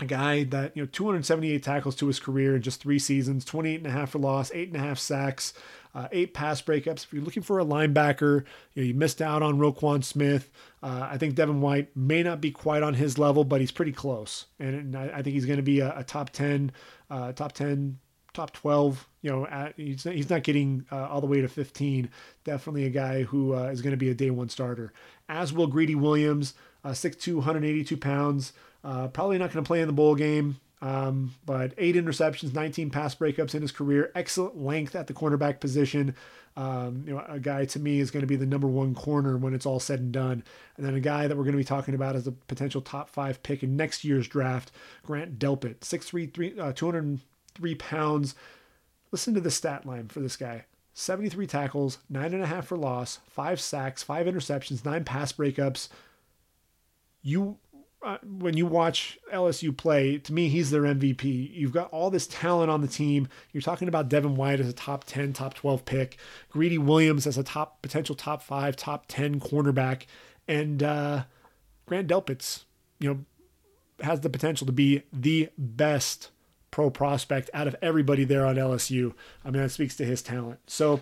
[0.00, 3.76] a guy that, you know, 278 tackles to his career in just three seasons, 28
[3.76, 5.52] and a half for loss, eight and a half sacks
[5.94, 7.04] uh, eight pass breakups.
[7.04, 8.44] If you're looking for a linebacker,
[8.74, 10.50] you, know, you missed out on Roquan Smith.
[10.82, 13.92] Uh, I think Devin White may not be quite on his level, but he's pretty
[13.92, 16.70] close, and, and I, I, think he's going to be a, a, top ten,
[17.10, 17.98] uh, top ten,
[18.32, 19.08] top twelve.
[19.22, 22.08] You know, at, he's he's not getting uh, all the way to 15.
[22.44, 24.92] Definitely a guy who uh, is going to be a day one starter.
[25.28, 28.52] As will Greedy Williams, uh, 6'2", 182 pounds.
[28.84, 30.58] Uh, probably not going to play in the bowl game.
[30.80, 35.58] Um, but eight interceptions, 19 pass breakups in his career, excellent length at the cornerback
[35.60, 36.14] position.
[36.56, 39.36] Um, you know, a guy to me is going to be the number one corner
[39.36, 40.44] when it's all said and done.
[40.76, 43.08] And then a guy that we're going to be talking about as a potential top
[43.08, 44.70] five pick in next year's draft,
[45.04, 48.34] Grant Delpit, 6'3", uh, 203 pounds.
[49.10, 50.64] Listen to the stat line for this guy.
[50.94, 55.88] 73 tackles, nine and a half for loss, five sacks, five interceptions, nine pass breakups.
[57.22, 57.58] You
[58.02, 61.52] uh, when you watch LSU play, to me, he's their MVP.
[61.52, 63.28] You've got all this talent on the team.
[63.52, 66.16] You're talking about Devin White as a top 10, top 12 pick,
[66.50, 70.02] Greedy Williams as a top potential top five, top 10 cornerback.
[70.46, 71.24] And uh,
[71.86, 72.66] Grant Delpit's,
[73.00, 73.24] you know,
[74.04, 76.30] has the potential to be the best
[76.70, 79.12] pro prospect out of everybody there on LSU.
[79.44, 80.60] I mean, that speaks to his talent.
[80.68, 81.00] So,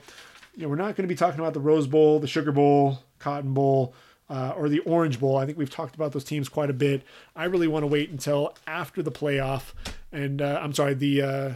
[0.54, 3.00] you know, we're not going to be talking about the Rose Bowl, the Sugar Bowl,
[3.18, 3.94] Cotton Bowl,
[4.28, 5.36] uh, or the Orange Bowl.
[5.36, 7.02] I think we've talked about those teams quite a bit.
[7.34, 9.72] I really want to wait until after the playoff,
[10.12, 11.52] and uh, I'm sorry, the uh,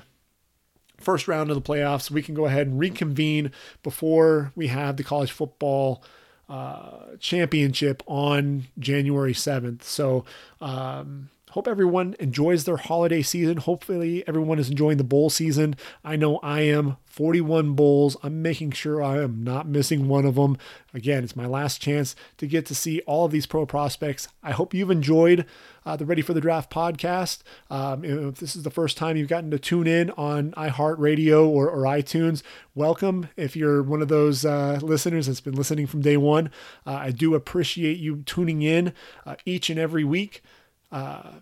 [0.99, 2.11] first round of the playoffs.
[2.11, 3.53] We can go ahead and reconvene
[3.83, 6.03] before we have the college football.
[6.49, 9.85] Uh, championship on January 7th.
[9.85, 10.25] So,
[10.61, 13.59] um, hope everyone enjoys their holiday season.
[13.59, 15.77] Hopefully, everyone is enjoying the bowl season.
[16.05, 16.97] I know I am.
[17.07, 18.17] 41 bowls.
[18.23, 20.57] I'm making sure I am not missing one of them.
[20.95, 24.29] Again, it's my last chance to get to see all of these pro prospects.
[24.43, 25.45] I hope you've enjoyed
[25.85, 27.43] uh, the Ready for the Draft podcast.
[27.69, 31.69] Um, if this is the first time you've gotten to tune in on iHeartRadio or,
[31.69, 32.43] or iTunes,
[32.77, 33.29] welcome.
[33.37, 36.51] If you're one of those uh, listeners that's been listening from day one,
[36.87, 38.93] uh, I do appreciate you tuning in
[39.27, 40.43] uh, each and every week.
[40.91, 41.35] Uh,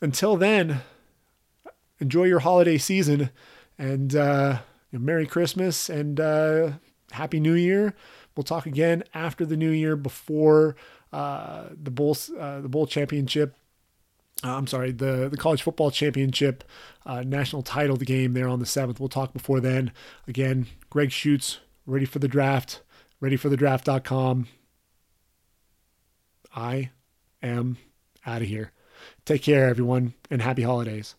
[0.00, 0.80] until then,
[2.00, 3.30] enjoy your holiday season
[3.78, 4.58] and uh,
[4.92, 6.72] Merry Christmas and uh,
[7.12, 7.94] Happy New Year.
[8.36, 10.76] We'll talk again after the New Year before
[11.12, 13.54] uh, the bowl uh, the bowl championship.
[14.42, 16.64] Uh, I'm sorry, the the college football championship
[17.06, 18.98] national title the game there on the seventh.
[18.98, 19.92] We'll talk before then.
[20.26, 22.82] Again, Greg Schutz, ready for the draft,
[23.20, 24.48] ready for the draft.com.
[26.54, 26.90] I
[27.42, 27.78] am
[28.26, 28.72] out of here.
[29.24, 31.14] Take care, everyone, and happy holidays.